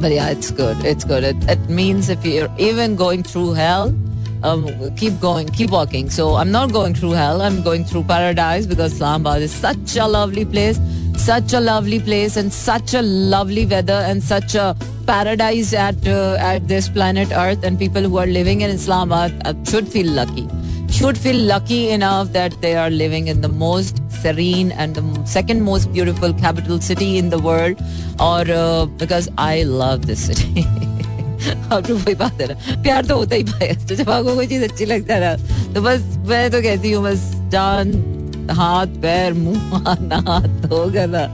But 0.00 0.12
yeah, 0.12 0.30
it's 0.30 0.50
good. 0.50 0.82
It's 0.84 1.04
good. 1.04 1.24
It, 1.24 1.36
it 1.48 1.68
means 1.68 2.08
if 2.08 2.24
you're 2.24 2.48
even 2.58 2.96
going 2.96 3.22
through 3.22 3.52
hell, 3.52 3.94
um, 4.42 4.94
keep 4.96 5.20
going, 5.20 5.48
keep 5.48 5.70
walking. 5.70 6.08
So 6.08 6.36
I'm 6.36 6.50
not 6.50 6.72
going 6.72 6.94
through 6.94 7.10
hell. 7.12 7.42
I'm 7.42 7.62
going 7.62 7.84
through 7.84 8.04
paradise 8.04 8.66
because 8.66 8.94
Islamabad 8.94 9.42
is 9.42 9.52
such 9.52 9.96
a 9.96 10.06
lovely 10.06 10.46
place, 10.46 10.80
such 11.16 11.52
a 11.52 11.60
lovely 11.60 12.00
place, 12.00 12.36
and 12.36 12.50
such 12.50 12.94
a 12.94 13.02
lovely 13.02 13.66
weather 13.66 14.00
and 14.06 14.22
such 14.22 14.54
a 14.54 14.74
paradise 15.06 15.74
at 15.74 16.08
uh, 16.08 16.36
at 16.40 16.66
this 16.66 16.88
planet 16.88 17.28
Earth. 17.32 17.62
And 17.62 17.78
people 17.78 18.02
who 18.02 18.16
are 18.16 18.26
living 18.26 18.62
in 18.62 18.70
Islamabad 18.70 19.34
uh, 19.44 19.52
should 19.64 19.86
feel 19.86 20.10
lucky 20.10 20.48
Should 20.89 21.17
feel 21.17 21.35
lucky 21.35 21.89
enough 21.89 22.31
that 22.33 22.53
they 22.61 22.75
are 22.75 22.89
living 22.89 23.27
in 23.27 23.41
the 23.41 23.49
most 23.49 24.01
serene 24.21 24.71
and 24.71 24.95
the 24.95 25.03
second 25.25 25.61
most 25.63 25.91
beautiful 25.91 26.33
capital 26.33 26.79
city 26.79 27.17
in 27.17 27.29
the 27.29 27.39
world. 27.39 27.81
Or 28.19 28.43
uh, 28.49 28.85
because 28.85 29.29
I 29.37 29.63
love 29.63 30.05
this 30.07 30.27
city. 30.27 30.65
आपको 31.45 31.93
वही 31.93 32.13
बात 32.15 32.41
है 32.41 32.47
ना 32.47 32.81
प्यार 32.83 33.05
तो 33.05 33.15
होता 33.17 33.35
ही 33.35 33.43
पाया 33.43 33.73
तो 33.87 33.95
जब 33.95 34.09
आपको 34.09 34.35
कोई 34.35 34.47
चीज 34.47 34.63
अच्छी 34.63 34.85
लगता 34.85 35.13
है 35.13 35.19
ना 35.21 35.73
तो 35.73 35.81
बस 35.81 36.01
मैं 36.27 36.49
तो 36.51 36.61
कहती 36.61 36.91
हूँ 36.91 37.03
बस 37.03 37.25
जान 37.53 37.91
हाथ 38.57 38.95
पैर 39.01 39.33
मुंह 39.33 39.75
हाथ 39.77 40.47
धो 40.65 40.85
गला 40.95 41.25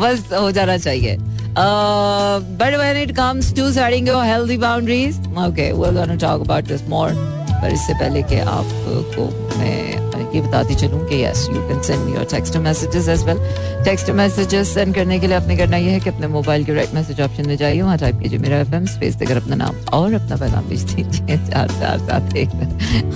बस 0.00 0.28
हो 0.32 0.50
जाना 0.58 0.76
चाहिए 0.78 1.16
but 1.56 2.76
when 2.78 2.96
it 2.96 3.14
comes 3.16 3.52
to 3.52 3.72
setting 3.72 4.08
your 4.12 4.24
healthy 4.24 4.56
boundaries 4.56 5.20
okay 5.46 5.72
we're 5.72 5.92
gonna 5.92 6.16
talk 6.16 6.40
about 6.40 6.72
this 6.72 6.82
more 6.94 7.12
पर 7.61 7.73
इससे 7.73 7.93
पहले 7.93 8.23
कि 8.23 8.39
आपको 8.49 9.25
मैं 9.57 9.98
ये 10.35 10.41
बताती 10.41 10.75
चलूँ 10.75 11.05
कि 11.09 11.23
yes 11.23 11.47
you 11.49 11.67
can 11.69 11.81
send 11.83 12.15
your 12.15 12.25
text 12.31 12.57
messages 12.67 13.07
as 13.09 13.23
well 13.23 13.37
text 13.85 14.09
messages 14.19 14.73
send 14.73 14.93
करने 14.95 15.19
के 15.19 15.27
लिए 15.27 15.35
आपने 15.37 15.57
करना 15.57 15.77
यह 15.77 15.91
है 15.91 15.99
कि 15.99 16.09
अपने 16.09 16.27
मोबाइल 16.27 16.63
के 16.65 16.73
राइट 16.73 16.93
मैसेज 16.93 17.21
ऑप्शन 17.21 17.47
में 17.47 17.55
जाइए, 17.57 17.81
वहाँ 17.81 17.97
टाइप 17.97 18.19
कीजिए 18.19 18.39
मेरा 18.39 18.57
एफ़ 18.59 18.73
एम 18.75 18.85
स्पेस 18.85 19.15
देकर 19.15 19.37
अपना 19.37 19.55
नाम 19.55 19.75
और 19.93 20.13
अपना 20.13 20.35
पैगाम 20.35 20.65
भेज 20.69 20.83
दीजिए। 20.83 21.37
चार 21.49 21.69
चार 21.69 21.99
सात 21.99 22.35
एक। 22.35 22.49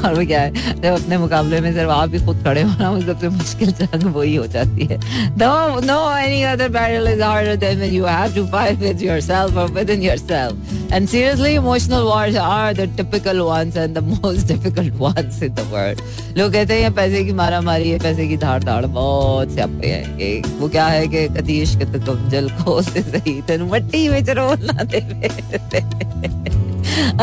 और 0.06 0.14
वो 0.16 0.26
क्या 0.26 0.42
है, 0.42 0.82
जब 0.82 0.94
अपने 0.94 1.18
मुकाबले 1.18 1.60
में 1.62 1.72
सिर्फ़ 1.74 1.92
आप 1.92 2.10
भी 2.10 2.20
खुद 2.26 2.44
खड़े 2.46 2.62
होना 2.62 2.90
वो 2.90 3.02
सबसे 3.02 3.30
मुश्किल 3.30 3.72
जंग 3.82 4.04
वही 4.16 4.36
हो 4.36 4.48
जाती 4.56 4.88
है। 4.92 4.98
No 5.38 6.00
any 6.18 6.42
other 6.54 6.70
battle 6.70 7.08
is 7.14 7.22
harder 7.24 7.56
than 7.56 7.78
when 7.78 7.94
you 7.94 8.06
have 8.06 8.36
to 8.36 8.46
fight 8.48 8.80
with 8.80 9.04
yourself 9.04 9.58
और 9.58 9.72
within 9.90 10.04
yourself 10.04 10.92
and 10.94 11.08
seriously 11.08 11.54
emotional 11.56 12.04
wars 12.04 12.36
are 12.38 12.74
the 12.74 12.90
typical 12.98 13.40
ones 13.42 13.78
and 13.78 13.98
the 13.98 14.04
most 14.04 14.48
difficult 14.48 14.94
ones 14.98 15.42
in 15.44 15.54
the 15.54 15.68
world 15.74 16.02
लोग 16.38 16.52
कहते 16.54 16.74
हैं 16.74 16.94
पैसे 17.04 17.24
की 17.26 17.34
मारा 17.34 17.62
मारी 17.62 17.90
है, 17.92 18.00
पैसे 18.00 18.28
की 18.28 18.38
धाड़ 18.38 18.64
धाड़ 18.64 18.86
बहुत 18.86 19.52
स्यापे 19.52 19.88
है। 19.88 20.42
वो 20.60 20.70
क्या 20.70 20.86
है 20.86 21.08
कि 21.08 21.28
कतीश 21.28 21.76
के 21.76 21.86
तुम 21.86 22.30
जल 22.30 22.50
को 22.50 22.82
से 22.82 23.02
सही, 23.02 23.42
तेन 23.42 23.62
मट्टी 23.62 24.10
में 24.10 24.24
रोलना 24.24 24.84
दे 24.84 25.00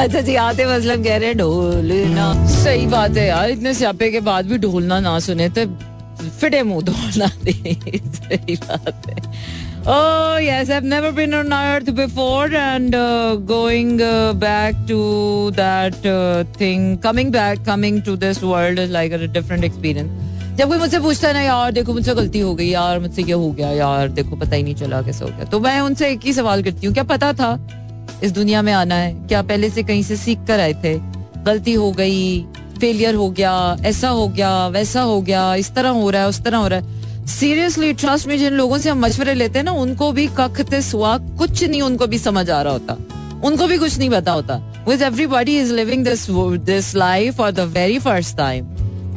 अच्छा 0.01 0.21
जी, 0.21 0.35
आते 0.35 0.67
मसलम 0.67 1.05
कह 1.05 1.17
रहे 1.17 1.29
हैं, 1.29 1.39
ढोलना। 1.39 2.47
सही 2.47 2.87
बात 2.87 3.11
है 3.11 3.29
यार, 3.29 3.51
इतने 3.51 3.75
स्यापे 3.75 4.11
के 4.11 4.21
बाद 4.21 4.47
भी 4.47 4.59
ढोलना 4.59 5.01
ना 5.01 5.19
सुने 5.19 5.49
तो 5.49 5.67
फिटे 6.41 6.63
मुँह 6.63 6.85
ढोलना 6.85 7.27
सही 8.15 8.57
बात 8.57 9.11
है। 9.11 9.33
Oh, 9.87 10.37
yes, 10.37 10.69
I've 10.69 10.85
never 10.85 11.11
been 11.11 11.33
on 11.33 11.51
Earth 11.55 11.95
before, 11.95 12.55
and 12.55 12.95
uh, 12.95 13.37
going 13.37 14.03
uh, 14.03 14.35
back 14.35 14.75
to 14.89 15.51
that 15.53 16.05
uh, 16.05 16.45
thing, 16.59 16.99
coming 16.99 17.31
back, 17.31 17.65
coming 17.65 18.03
to 18.03 18.15
this 18.15 18.43
world 18.43 18.79
is 18.79 18.91
like 18.91 19.11
a 19.13 19.27
different 19.27 19.65
experience. 19.65 20.11
जब 20.59 20.69
कोई 20.69 20.79
मुझसे 20.79 21.01
पूछता 21.01 21.29
है 21.29 21.35
ना 21.35 21.41
यार 21.41 21.73
देखो 21.73 21.95
मुझसे 21.95 22.15
गलती 22.15 22.41
हो 22.41 22.55
गई 22.55 22.69
यार 22.69 22.99
मुझसे 23.01 23.23
ये 23.23 23.33
हो 23.33 23.51
गया 23.53 23.71
यार 23.71 24.09
देखो 24.09 24.37
पता 24.37 24.57
ही 24.57 24.63
नहीं 24.63 24.75
चला 24.75 25.03
कैसे 25.03 25.25
हो 25.25 25.31
गया। 25.31 25.45
तो 25.45 25.61
मैं 25.61 25.81
उनसे 25.81 26.11
एक 26.11 26.21
ही 26.25 26.33
सवाल 26.33 26.63
करती 26.63 26.87
हूँ 26.87 26.95
क्या 26.95 27.05
पता 27.05 27.33
था? 27.33 27.51
इस 28.23 28.33
दुनिया 28.33 28.63
में 28.63 28.73
आना 28.73 28.95
है? 28.95 29.13
क्या 29.29 29.43
पहले 29.43 29.71
से 29.71 29.83
कहीं 29.83 30.03
से 30.03 30.17
सीख 30.17 30.47
कर 30.47 30.61
आए 30.61 30.75
थे? 30.85 30.97
गलती 31.45 31.73
हो 31.73 31.91
गई 31.93 32.43
फेलियर 32.81 33.15
हो 33.15 33.31
गया 33.31 33.77
ऐसा 33.87 34.09
हो 34.09 34.29
गया 34.29 34.67
वैसा 34.69 35.03
हो 35.03 35.21
गया 35.23 35.55
इस 35.55 35.75
तरह 35.75 35.89
हो 35.89 36.11
रहा 36.11 36.23
है 36.23 36.29
उस 36.29 36.43
तरह 36.45 36.59
हो 36.59 36.69
रहा 36.69 36.79
है। 36.79 37.00
सीरियसली 37.29 37.93
ट्रस्ट 37.93 38.27
में 38.27 38.37
जिन 38.39 38.53
लोगों 38.53 38.79
से 38.79 38.89
हम 38.91 38.99
मशवरे 38.99 39.35
लेते 39.35 39.59
हैं 39.59 39.65
ना, 39.65 39.73
उनको 39.73 40.11
भी 40.13 40.27
कखते 40.39 40.81
सुआ 40.83 41.17
कुछ 41.39 41.63
नहीं, 41.65 41.83
उनको 41.83 42.07
भी 42.07 42.19
समझ 42.19 42.49
आ 42.51 42.61
रहा 42.63 42.73
होता। 42.73 42.97
उनको 43.45 43.67
भी 43.67 43.79
कुछ 43.79 43.99
नहीं 43.99 44.11
पता 44.11 44.33
होता। 44.33 44.55
With 44.89 45.03
everybody 45.03 45.59
is 45.59 45.73
living 45.75 46.05
this 46.05 46.27
this 46.31 46.95
life 46.97 47.37
for 47.37 47.51
the 47.51 47.61
very 47.75 47.99
first 47.99 48.37
time 48.37 48.67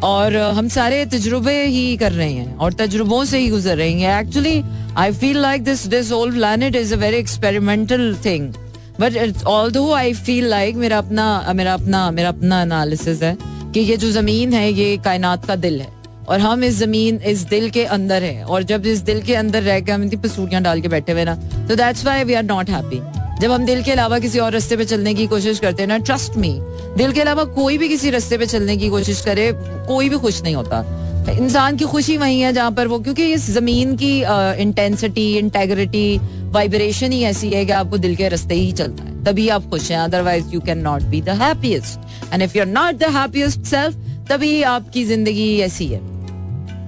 और 0.04 0.36
हम 0.36 0.68
सारे 0.68 1.06
तजुर्बे 1.06 1.64
ही 1.66 1.96
कर 1.98 2.12
रहे 2.12 2.32
हैं, 2.32 2.56
और 2.58 2.74
तजुर्बों 2.74 3.24
से 3.26 3.38
ही 3.38 3.48
गुजर 3.50 3.78
रहे 3.78 3.92
हैं। 3.92 4.20
Actually 4.20 4.62
I 4.98 5.12
feel 5.12 5.38
like 5.38 5.64
this 5.64 5.86
this 5.88 6.12
whole 6.12 6.32
planet 6.32 6.76
is 6.76 6.94
a 6.94 6.98
very 6.98 7.18
experimental 7.18 8.16
thing 8.26 8.54
but 9.00 9.44
although 9.72 9.92
I 9.94 10.14
feel 10.14 10.48
like 10.48 10.76
मेरा 10.76 10.98
अपना 10.98 11.54
मेरा 11.56 11.74
अपना 11.74 12.10
मेरा 12.12 12.30
अपना 12.30 12.62
एनालिसिस 12.62 13.24
है 13.24 13.38
कि 13.44 13.80
ये 13.80 13.98
जो 13.98 14.12
ज़मीन 14.12 14.54
है, 14.54 14.72
ये 14.72 14.98
कायनात 14.98 15.46
का 15.46 15.56
दिल 15.56 15.82
है। 15.82 16.03
और 16.30 16.40
हम 16.40 16.64
इस 16.64 16.78
ज़मीन, 16.78 17.16
इस 17.26 17.42
दिल 17.46 17.70
के 17.70 17.84
अंदर 17.88 18.24
है। 18.24 18.44
और 18.46 18.64
जब 18.64 18.86
इस 18.86 19.00
दिल 19.02 19.22
के 19.22 19.36
अंदर 19.36 19.64
रह 19.64 19.80
के 19.80 19.92
हम 19.92 20.04
इतनी 20.04 20.20
पसूरियाँ 20.22 20.62
डाल 20.64 20.82
के 20.82 20.88
बैठे 20.88 21.12
हुए 21.12 21.26
ना 21.26 21.36
तो 21.68 21.76
that's 21.76 22.06
why 22.06 22.24
we 22.24 22.34
are 22.34 22.44
not 22.44 22.70
happy 22.70 23.02
जब 23.42 23.52
हम 23.52 23.66
दिल 23.66 23.82
के 23.84 23.92
अलावा 23.92 24.20
किसी 24.20 24.40
और 24.40 24.52
रास्ते 24.52 24.78
पे 24.78 24.86
चलने 24.86 25.14
की 25.16 25.26
कोशिश 25.28 25.60
करते 25.60 25.84
हैं 25.84 25.88
ना 25.88 25.98
ट्रस्ट 26.00 26.38
मी 26.38 26.52
दिल 26.98 27.12
के 27.12 27.22
अलावा 27.22 27.44
कोई 27.56 27.78
भी 27.78 27.88
किसी 27.90 28.10
रास्ते 28.10 28.38
पे 28.38 28.46
चलने 28.46 28.76
की 28.78 28.90
कोशिश 28.90 29.22
करे, 29.22 29.52
कोई 29.88 30.10
भी 30.10 30.18
खुश 30.18 30.42
नहीं 30.44 30.56
होता। 30.56 30.84
इंसान 31.32 31.78
की 31.78 31.86
खुशी 31.86 32.18
वही 32.18 32.40
है 32.40 32.52
जहाँ 32.54 32.72
पर 32.72 32.88
वो, 32.88 33.00
क्योंकि 33.00 33.26
इस 33.34 33.50
ज़मीन 33.52 33.96
की 33.98 34.14
इंटेंसिटी 34.62 35.28
इंटेग्रिटी 35.38 36.18
वाइब्रेशन 36.54 37.12
ही 37.12 37.22
ऐसी 37.24 37.50
है 37.50 37.66
कि 37.66 37.72
आपको 37.72 37.98
दिल 37.98 38.16
के 38.16 38.30
रास्ते 38.30 38.56
ही 38.56 38.72
चलता 38.72 39.04
है। 39.04 39.24
तभी 39.24 39.48
आप 39.50 39.70
खुश 39.70 39.92
हैं 39.92 40.00
otherwise 40.00 40.54
you 40.54 40.60
can 40.62 40.80
not 40.80 41.04
be 41.12 41.22
the 41.22 41.38
happiest 41.42 42.34
and 42.34 42.42
if 42.42 42.58
you 42.58 42.64
are 42.64 42.70
not 42.70 42.96
the 42.96 43.12
happiest 43.18 43.64
self 43.66 43.96
तभी 44.32 44.62
आपकी 44.72 45.06
ज़िंदगी 45.06 45.58
ऐसी 45.62 45.88
है। 45.88 46.13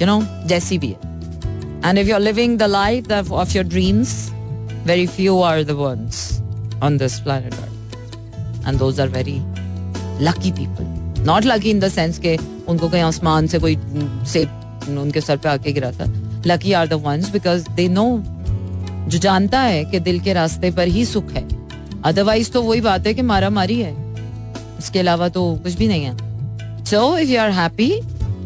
यू 0.01 0.07
नो 0.07 0.21
जैसी 0.47 0.77
भी 0.77 0.87
है। 0.87 1.13
And 1.85 1.97
if 1.97 2.07
you 2.07 2.15
are 2.15 2.21
living 2.21 2.57
the 2.59 2.63
life 2.63 3.31
of 3.31 3.55
your 3.55 3.65
dreams 3.65 4.29
very 4.85 5.07
few 5.07 5.39
are 5.41 5.63
the 5.63 5.71
on 6.83 6.97
this 6.97 7.19
planet 7.19 7.53
and 8.67 8.77
those 8.79 8.99
are 8.99 9.09
very 9.09 9.37
lucky 10.25 10.51
people 10.51 11.23
not 11.25 11.45
lucky 11.45 11.69
in 11.69 11.79
the 11.79 11.91
के 12.21 12.37
उनको 12.67 12.89
कहीं 12.89 13.01
आसमान 13.01 13.47
से 13.47 13.59
कोई 13.59 13.75
सेब 14.27 14.97
उनके 14.99 15.21
सर 15.21 15.37
पे 15.37 15.49
आके 15.49 15.71
गिरा 15.73 15.91
था। 15.91 16.05
Lucky 16.47 16.73
are 16.73 16.87
the 16.87 16.93
because 17.31 17.69
they 17.75 17.87
know 17.87 18.05
जो 19.09 19.17
जानता 19.17 19.59
है 19.59 19.83
कि 19.85 19.99
दिल 19.99 20.19
के 20.19 20.33
रास्ते 20.33 20.71
पर 20.71 20.87
ही 20.87 21.05
सुख 21.05 21.31
है। 21.31 21.43
अदरवाइज़ 22.03 22.51
तो 22.51 22.61
वही 22.61 22.81
बात 22.81 23.07
है 23.07 23.13
कि 23.13 23.21
मारा 23.21 23.49
मारी 23.49 23.79
है। 23.81 23.93
इसके 24.79 24.99
अलावा 24.99 25.29
तो 25.29 25.43
कुछ 25.63 25.73
भी 25.73 25.87
नहीं 25.87 26.03
है। 26.03 26.83
So 26.85 27.17
if 27.17 27.29
you 27.29 27.39
are 27.41 27.51
happy 27.51 27.91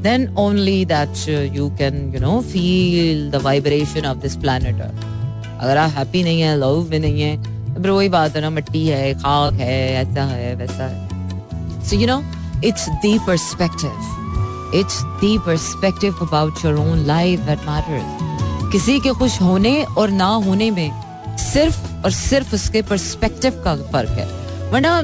then 0.03 0.25
only 0.35 0.85
that 0.85 1.21
uh, 1.27 1.39
you 1.55 1.69
can 1.79 1.95
you 2.13 2.19
know 2.19 2.41
feel 2.41 3.29
the 3.31 3.39
vibration 3.39 4.05
of 4.11 4.21
this 4.25 4.35
planet 4.43 4.81
अगर 5.61 5.77
आप 5.77 5.89
हैप्पी 5.91 6.23
नहीं 6.23 6.41
है 6.41 6.55
लव 6.57 6.87
में 6.89 6.99
नहीं 6.99 7.21
है 7.21 7.35
तो 7.73 7.81
फिर 7.81 7.91
वही 7.91 8.09
बात 8.09 8.35
है 8.35 8.41
ना 8.41 8.49
मिट्टी 8.49 8.85
है 8.87 9.13
खाक 9.13 9.53
है 9.53 9.79
ऐसा 10.03 10.23
है 10.23 10.55
वैसा 10.55 10.87
है। 10.87 11.83
So 11.89 11.95
you 11.95 12.07
know 12.07 12.21
it's 12.65 12.89
the 12.89 13.17
perspective 13.27 14.71
it's 14.79 15.01
the 15.21 15.37
perspective 15.37 16.17
about 16.21 16.65
your 16.65 16.75
own 16.79 17.05
life 17.05 17.39
that 17.39 17.59
matters 17.69 18.71
किसी 18.71 18.99
के 18.99 19.13
खुश 19.19 19.41
होने 19.41 19.83
और 19.97 20.09
ना 20.09 20.29
होने 20.47 20.71
में 20.71 20.91
सिर्फ़ 21.37 22.03
और 22.03 22.11
सिर्फ़ 22.11 22.55
उसके 22.55 22.81
परस्पेक्टिव 22.81 23.61
का 23.65 23.75
फ़र्क 23.91 24.09
है। 24.09 24.38
वरना 24.71 24.97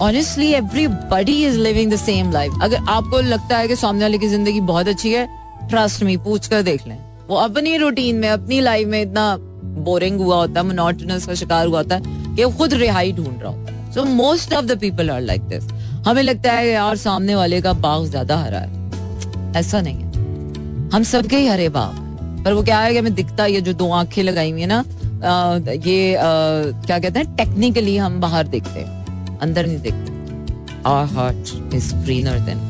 honestly 0.00 0.46
everybody 0.52 1.32
is 1.46 1.58
living 1.58 1.92
the 1.92 1.96
same 1.96 2.30
life 2.32 2.52
अगर 2.62 2.78
आपको 2.88 3.20
लगता 3.22 3.58
है 3.58 3.68
कि 3.68 3.76
सामने 3.76 4.04
वाले 4.04 4.18
की 4.18 4.28
ज़िंदगी 4.28 4.60
बहुत 4.70 4.88
अच्छी 4.88 5.12
है 5.12 5.26
ट्रस्ट 5.70 6.02
मी 6.02 6.16
पूछ 6.24 6.46
कर 6.48 6.62
देख 6.62 6.86
लें 6.88 6.96
वो 7.28 7.36
अपनी 7.38 7.76
रूटीन 7.76 8.16
में 8.16 8.28
अपनी 8.28 8.60
लाइफ 8.60 8.88
में 8.88 9.00
इतना 9.02 9.36
बोरिंग 9.80 10.20
हुआ 10.20 10.36
होता 10.36 10.60
है 10.60 10.66
मोनोटनस 10.66 11.26
का 11.26 11.34
शिकार 11.34 11.66
हुआ 11.66 11.78
होता 11.78 11.96
है 11.96 12.34
कि 12.36 12.44
वो 12.44 12.50
खुद 12.58 12.74
रिहाई 12.74 13.12
ढूंढ 13.12 13.42
रहा 13.42 13.52
होता 13.52 13.72
है 13.72 13.92
so 13.92 14.04
most 14.14 14.52
of 14.52 14.64
the 14.64 14.78
people 14.80 15.10
are 15.10 15.20
like 15.20 15.42
this 15.48 15.64
हमें 16.06 16.22
लगता 16.22 16.52
है 16.52 16.68
यार 16.68 16.96
सामने 16.98 17.34
वाले 17.34 17.60
का 17.60 17.72
बाग 17.80 18.04
ज़्यादा 18.06 18.36
हरा 18.36 18.58
है 18.58 19.52
ऐसा 19.56 19.80
नहीं 19.80 19.94
है 19.94 20.88
हम 20.90 21.02
सबके 21.04 21.36
ही 21.36 21.46
हरे 21.46 21.68
बाग 21.70 22.08
पर 22.44 22.52
वो 22.52 22.62
क्या 22.62 22.78
है 22.80 22.92
कि 22.92 22.98
हमें 22.98 23.14
दिखता 23.14 23.44
है 23.44 23.60
जो 23.60 23.72
दो 23.74 23.90
आँखें 23.94 24.22
लगाई 24.22 24.50
हुई 24.50 24.60
है 24.60 24.66
ना 24.66 24.84
ये 25.22 26.16
क्या 26.18 26.98
कहते 26.98 27.18
हैं 27.18 27.34
टेक्निकली 27.36 27.96
हम 27.96 28.20
बाहर 28.20 28.46
देखते 28.48 28.80
हैं 28.80 29.38
अंदर 29.38 29.66
नहीं 29.66 29.78
देखते। 29.80 30.08
Our 30.90 31.06
heart 31.06 31.50
is 31.76 31.92
greener 32.04 32.38
than 32.44 32.60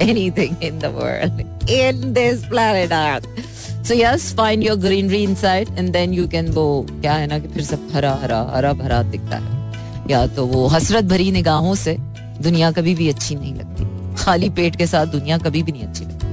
anything 0.00 0.52
in 0.62 0.78
the 0.78 0.90
world, 0.90 1.40
in 1.68 2.12
this 2.14 2.44
planet 2.48 2.92
Earth. 2.92 3.26
So 3.82 3.94
yes, 3.94 4.32
find 4.32 4.62
your 4.62 4.76
greenery 4.76 5.22
inside 5.24 5.68
and 5.76 5.92
then 5.96 6.12
you 6.12 6.26
can 6.28 6.52
go 6.52 6.66
क्या 6.90 7.14
है 7.14 7.26
ना 7.26 7.38
कि 7.38 7.48
फिर 7.48 7.64
सब 7.64 7.88
हरा 7.94 8.12
हरा 8.22 8.40
हरा 8.54 8.72
भरा 8.72 9.02
दिखता 9.14 9.36
है। 9.36 9.50
या 10.10 10.26
तो 10.36 10.46
वो 10.46 10.66
हसरत 10.68 11.04
भरी 11.04 11.30
निगाहों 11.32 11.74
से 11.74 11.96
दुनिया 12.42 12.70
कभी 12.72 12.94
भी 12.94 13.08
अच्छी 13.08 13.34
नहीं 13.34 13.54
लगती। 13.54 13.84
खाली 14.16 14.50
पेट 14.50 14.76
के 14.76 14.86
साथ 14.86 15.06
दुनिया 15.06 15.38
कभी 15.38 15.62
भी 15.62 15.72
नहीं 15.72 15.86
अच्छी 15.86 16.04
लगती। 16.04 16.26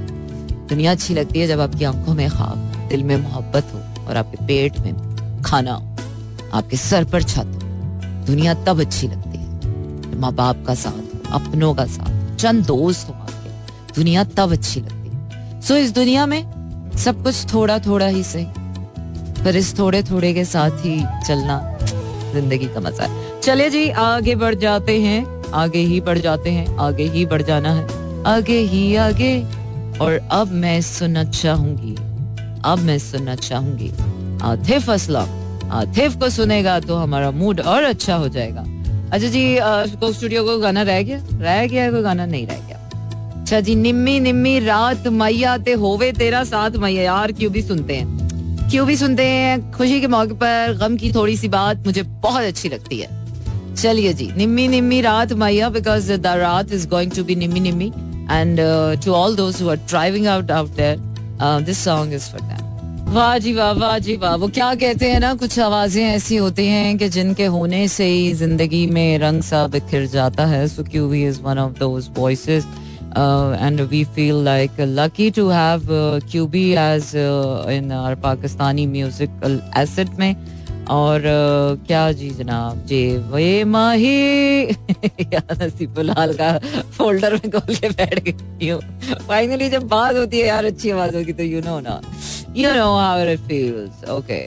दुनिया 0.68 0.92
अच्छी 0.92 1.14
लगती 1.14 1.40
है 1.40 1.46
जब 1.46 1.60
आपकी 1.60 1.84
आँखों 1.84 2.14
में 2.14 2.28
खाब 2.30 2.88
दिल 2.90 3.02
में 3.02 3.16
मोहब्बत 3.16 3.72
हो 3.74 3.80
और 4.06 4.16
आपके 4.16 4.46
पेट 4.46 4.78
में 4.78 4.92
खाना। 5.44 5.74
आपके 6.54 6.76
सर 6.76 7.04
पर 7.04 7.22
छत। 7.22 7.60
दुनिया 8.26 8.54
तब 8.54 8.80
अच्छी 8.80 9.08
लगती 9.08 9.38
है। 9.38 10.18
माँ 10.18 10.32
बाप 10.32 10.64
का 10.66 10.74
साथ, 10.74 11.32
अपनों 11.32 11.74
का 11.74 11.86
साथ, 11.86 12.36
चंद 12.36 12.66
दोस्त 12.66 13.08
हो 13.08 13.14
आपके। 13.14 13.94
दुनिया 13.94 14.24
तब 14.24 14.52
अच्छी 14.52 14.80
लगती 14.80 15.08
है। 15.08 15.60
सो 15.60 15.76
इस 15.76 15.92
दुनिया 15.92 16.26
में 16.26 16.42
सब 16.98 17.22
कुछ 17.22 17.52
थोड़ा 17.54 17.78
थोड़ा 17.78 18.06
ही 18.06 18.22
सही। 18.22 18.46
पर 19.44 19.56
इस 19.56 19.78
थोड़े 19.78 20.02
थोड़े 20.02 20.34
के 20.34 20.44
साथ 20.44 20.70
ही 20.70 21.04
चलना 21.28 21.78
ज़िंदगी 22.32 22.66
का 22.66 22.80
मज़ा 22.80 23.04
है। 23.04 23.40
चले 23.40 23.70
जी, 23.70 23.90
आगे 23.90 24.34
बढ़ 24.34 24.54
जाते 24.54 25.00
हैं। 25.00 25.52
आगे 25.54 25.78
ही 25.78 26.00
बढ़ 26.00 26.18
जाते 26.18 26.50
हैं। 26.50 26.76
आगे 26.76 27.04
ही 27.04 27.26
बढ़ 27.26 27.42
जाना 27.42 27.72
है। 27.72 27.86
आगे 28.24 28.58
ही, 28.58 28.96
आगे। 28.96 29.46
और 30.00 30.28
अब 30.32 30.48
मैं 30.52 30.80
सुनना 30.82 31.24
चाहूँगी। 31.24 31.94
अब 32.64 32.78
मैं 32.78 32.98
सुनना 32.98 33.34
चाहूँगी। 33.34 33.92
आतिफ 34.44 34.90
असलम 34.90 35.70
आतिफ 35.72 36.16
को 36.20 36.28
सुनेगा 36.30 36.78
तो 36.80 36.94
हमारा 36.96 37.30
मूड 37.32 37.60
और 37.62 37.82
अच्छा 37.84 38.14
हो 38.16 38.28
जाएगा। 38.28 38.64
अच्छा 39.12 39.28
जी 39.28 39.44
को 39.96 40.12
स्टूडियो 40.12 40.44
को 40.44 40.58
गाना 40.58 40.82
रह 40.82 41.02
गया? 41.02 41.18
रह 41.32 41.66
गया 41.66 41.90
कोई 41.90 42.02
गाना? 42.02 42.26
नहीं 42.26 42.46
रह 42.46 42.58
गया। 42.58 42.78
अच्छा 43.34 43.60
जी, 43.60 43.74
निम्मी 43.76 44.18
निम्मी 44.20 44.58
रात 44.60 45.06
मैया 45.14 45.56
ते 45.58 45.72
होवे 45.74 46.10
तेरा 46.12 46.42
साथ। 46.44 46.76
मैया, 46.78 47.02
यार, 47.02 47.32
क्यों 47.32 47.52
भी 47.52 47.62
सुनते 47.62 47.96
हैं? 47.96 48.68
क्यों 48.70 48.86
भी 48.86 48.96
सुनते 48.96 49.24
हैं? 49.24 49.72
खुशी 49.72 50.00
के 50.00 50.06
मौके 50.06 50.34
पर 50.34 50.76
गम 50.80 50.96
की 50.96 51.12
थोड़ी 51.12 51.36
सी 51.36 51.48
बात 51.48 51.86
मुझे 51.86 52.02
बहुत 52.02 52.42
अच्छी 52.42 52.68
लगती 52.68 52.98
है। 52.98 53.08
चलिए 53.74 54.12
जी, 54.12 54.30
निम्मी 54.36 54.66
निम्मी 54.68 55.00
रात 55.00 55.32
मैया 55.42 55.68
because 55.70 56.12
the 56.12 56.26
raat 56.38 56.72
is 56.72 56.88
going 56.88 57.12
to 57.12 57.24
be 57.24 57.34
Nimmi 57.36 57.60
Nimmi. 57.60 57.92
And 58.30 58.60
to 59.04 59.12
all 59.12 59.36
those 59.36 59.62
who 59.62 59.68
are 59.70 59.76
driving 59.88 60.26
out 60.26 60.50
out 60.50 60.76
there 60.76 61.62
this 61.62 61.84
song 61.84 62.14
is 62.14 62.30
for 62.32 62.40
वाह 63.14 63.36
जी 63.38 63.52
वाह 63.54 63.70
वाह 63.72 63.98
जी 63.98 64.14
वाह। 64.16 64.34
वो 64.36 64.46
क्या 64.48 64.74
कहते 64.74 65.10
हैं 65.10 65.18
ना, 65.20 65.34
कुछ 65.34 65.58
आवाज़ें 65.60 66.04
ऐसी 66.04 66.36
होती 66.36 66.66
हैं 66.66 66.96
कि 66.98 67.08
जिनके 67.08 67.44
होने 67.46 67.86
से 67.88 68.04
ही 68.04 68.32
ज़िंदगी 68.34 68.86
में 68.86 69.18
रंग 69.18 69.42
सा 69.42 69.66
बिखर 69.74 70.06
जाता 70.14 70.46
है। 70.46 70.66
So 70.68 70.82
Q 70.84 71.06
B 71.08 71.22
is 71.26 71.40
one 71.42 71.58
of 71.58 71.78
those 71.78 72.08
voices 72.16 72.64
and 73.16 73.80
we 73.90 74.02
feel 74.14 74.42
like 74.44 74.80
lucky 74.80 75.30
to 75.30 75.48
have 75.48 75.86
QB 76.30 76.64
as 76.72 77.12
in 77.76 77.92
our 77.92 78.14
Pakistani 78.24 78.86
musical 78.86 79.60
asset 79.78 80.18
में। 80.18 80.34
और 80.90 81.22
क्या 81.86 82.10
जी 82.12 82.28
जनाब? 82.30 82.84
जी, 82.86 83.16
वे 83.32 83.64
माही। 83.64 84.66
नसीबुलाल 85.62 86.32
का 86.40 86.58
फोल्डर 86.96 87.34
में 87.34 87.50
खोल 87.52 87.74
के 87.74 87.88
बैठ 87.88 88.18
गई 88.24 88.68
हूँ 88.68 88.80
फाइनली 89.28 89.68
जब 89.70 89.88
बात 89.88 90.16
होती 90.16 90.40
है 90.40 90.46
यार, 90.46 90.64
अच्छी 90.64 90.90
आवाज़ 90.90 91.16
होगी 91.16 91.32
तो 91.32 91.42
यू 91.42 91.60
नो। 91.60 91.78
ना 91.80 92.00
you 92.56 92.74
know 92.74 92.92
how 92.96 93.24
it 93.28 93.40
feels 93.48 94.08
okay 94.10 94.42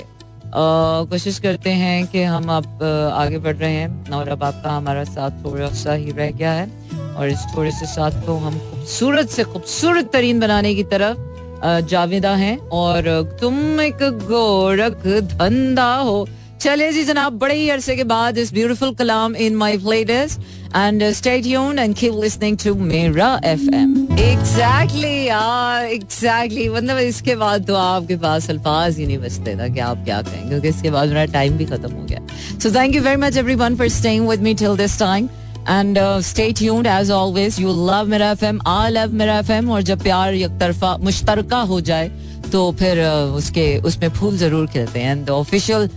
कोशिश 0.56 1.40
करते 1.40 1.70
हैं 1.70 2.06
कि 2.08 2.22
हम 2.24 2.52
अब 2.52 2.84
आगे 3.14 3.38
बढ़ 3.38 3.56
रहे 3.56 3.72
हैं 3.72 4.12
और 4.12 4.28
अब 4.30 4.44
आपका 4.44 4.72
हमारा 4.72 5.04
साथ 5.04 5.44
थोड़ा 5.46 5.70
सा 5.76 5.94
ही 5.94 6.12
रह 6.12 6.32
गया 6.32 6.52
है। 6.54 6.70
और 7.18 7.30
इस 7.30 7.46
थोड़े 7.56 7.72
से 7.72 7.86
साथ 7.86 8.26
को 8.26 8.36
हम 8.38 8.58
खूबसूरत 8.60 9.30
से 9.30 9.44
खूबसूरत 9.44 10.10
तरीन 10.14 10.40
बनाने 10.40 10.74
की 10.76 10.84
तरफ़ 10.94 11.18
जावेदा 11.64 12.34
हैं 12.36 12.58
और 12.58 13.10
तुम 13.42 13.82
एक 13.82 14.04
गोरख 14.24 15.08
धंधा 15.30 15.94
हो। 15.94 16.28
चले 16.62 16.92
जी 16.92 17.04
जनाब, 17.04 17.34
बड़े 17.34 17.56
ही 17.56 17.70
अरसे 17.70 17.96
के 17.96 18.04
बाद 18.04 18.38
इस 18.38 18.54
beautiful 18.54 18.94
Kalam 18.96 19.36
in 19.36 19.56
my 19.56 19.78
playlist 19.78 20.40
and 20.76 21.04
stay 21.14 21.32
and 21.32 21.96
keep 21.96 22.14
listening 22.22 22.58
to 22.58 22.74
Mera 22.76 23.30
FM 23.46 23.96
exactly 24.20 25.28
यार 25.28 25.86
एग्जैक्टली 25.86 26.68
मतलब 26.70 26.98
इसके 27.00 27.36
बाद 27.36 27.66
तो 27.68 27.76
आपके 27.76 28.16
पास 28.18 28.50
अल्फाज 28.50 28.98
ही 28.98 29.06
नहीं 29.06 29.18
बचते 29.18 29.56
था 29.56 29.68
कि 29.68 29.80
आप 29.80 30.04
क्या 30.06 30.22
कहें 30.22 30.48
क्योंकि 30.50 30.68
इसके 30.68 30.90
बाद 30.90 31.08
मेरा 31.08 31.26
टाइम 31.34 31.58
भी 31.58 31.66
खत्म 31.66 31.92
हो 31.92 32.04
गया। 32.04 32.20
So 32.64 32.72
thank 32.76 32.96
you 32.96 33.02
very 33.02 33.22
much 33.22 33.38
everyone 33.38 33.76
for 33.76 33.88
staying 33.90 34.28
with 34.30 34.42
me 34.42 34.54
till 34.54 34.76
this 34.78 35.00
time 35.00 35.30
and 35.70 35.98
stay 36.26 36.52
tuned 36.58 36.88
as 36.88 37.12
always 37.12 37.60
you 37.60 37.74
love 37.90 38.08
Mera 38.10 38.32
FM 38.32 38.60
I 38.68 38.92
love 38.92 39.14
Mera 39.14 39.38
FM 39.40 39.70
और 39.72 39.82
जब 39.82 40.04
प्यार 40.04 40.34
एक 40.34 40.60
तरफा 40.60 40.96
मुश्तरका 41.02 41.60
हो 41.72 41.82
जाए 41.82 42.12
तो 42.52 42.72
फिर 42.80 42.98
uh, 42.98 43.38
उसके 43.38 43.66
उसमें 43.86 44.10
फूल 44.10 44.38
ज़रूर 44.38 44.68
खिलते 44.74 45.00
हैं। 45.00 45.12
And 45.12 45.30
official 45.30 45.90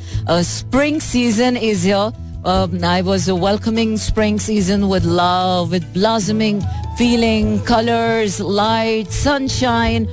spring 0.45 1.01
season 1.01 1.57
is 1.57 1.87
here 1.87 2.85
I 2.85 3.03
was 3.03 3.29
welcoming 3.31 3.97
spring 3.99 4.39
season 4.41 4.85
with 4.93 5.05
love 5.21 5.69
with 5.73 5.85
blossoming 5.93 6.63
feeling 6.99 7.61
colours 7.69 8.41
light 8.41 9.11
sunshine 9.11 10.07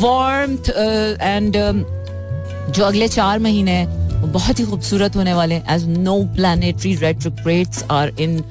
warmth 0.00 0.70
and 1.20 1.56
जो 2.68 2.84
अगले 2.84 3.08
चार 3.08 3.38
महीने 3.38 3.84
बहुत 4.22 4.58
ही 4.58 4.64
खूबसूरत 4.64 5.16
होने 5.16 5.34
वाले 5.34 5.56
as 5.70 5.86
no 5.88 6.22
planetary 6.34 6.94
retrogrades 6.96 7.84
are 7.90 8.12
in 8.20 8.42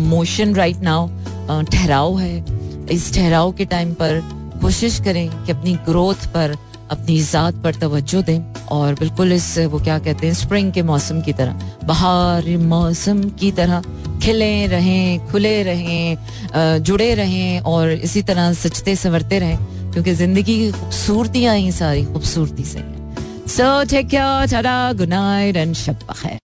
motion 0.00 0.54
right 0.54 0.82
now 0.82 1.64
ठहराव 1.64 2.18
है। 2.18 2.44
इस 2.92 3.12
ठहराव 3.14 3.52
के 3.52 3.64
टाइम 3.64 3.92
पर 3.94 4.20
कोशिश 4.62 5.00
करें 5.04 5.28
कि 5.44 5.52
अपनी 5.52 5.74
ग्रोथ 5.86 6.26
पर, 6.34 6.56
अपनी 6.90 7.18
ज़ात 7.20 7.54
पर 7.64 7.74
तवज्जो 7.74 8.22
दें 8.22 8.40
और 8.72 8.94
बिल्कुल 8.94 9.32
इस, 9.32 9.58
वो 9.58 9.78
क्या 9.80 9.98
कहते 9.98 10.26
हैं 10.26 10.34
स्प्रिंग 10.34 10.72
के 10.72 10.82
मौसम 10.82 11.20
की 11.22 11.32
तरह, 11.32 11.52
बाहर 11.84 12.56
मौसम 12.58 13.22
की 13.40 13.50
तरह 13.52 13.82
खिले 14.22 14.66
रहें, 14.66 15.30
खुले 15.30 15.62
रहें 15.62 16.82
जुड़े 16.82 17.14
रहें 17.14 17.60
और 17.62 17.90
इसी 17.90 18.22
तरह 18.22 18.52
सचते 18.54 18.96
संवरते 18.96 19.38
रहें, 19.38 19.92
क्योंकि 19.92 20.14
ज़िंदगी 20.14 20.58
की 20.58 20.70
खूबसूरतियाँ 20.72 21.56
ही 21.56 21.72
सारी, 21.72 22.04
खूबसूरती 22.04 22.64
से। 22.64 22.93
So 23.46 23.84
take 23.84 24.08
care, 24.10 24.46
tada, 24.46 24.96
good 24.96 25.10
night, 25.10 25.56
and 25.56 25.74
shabba 25.74 26.43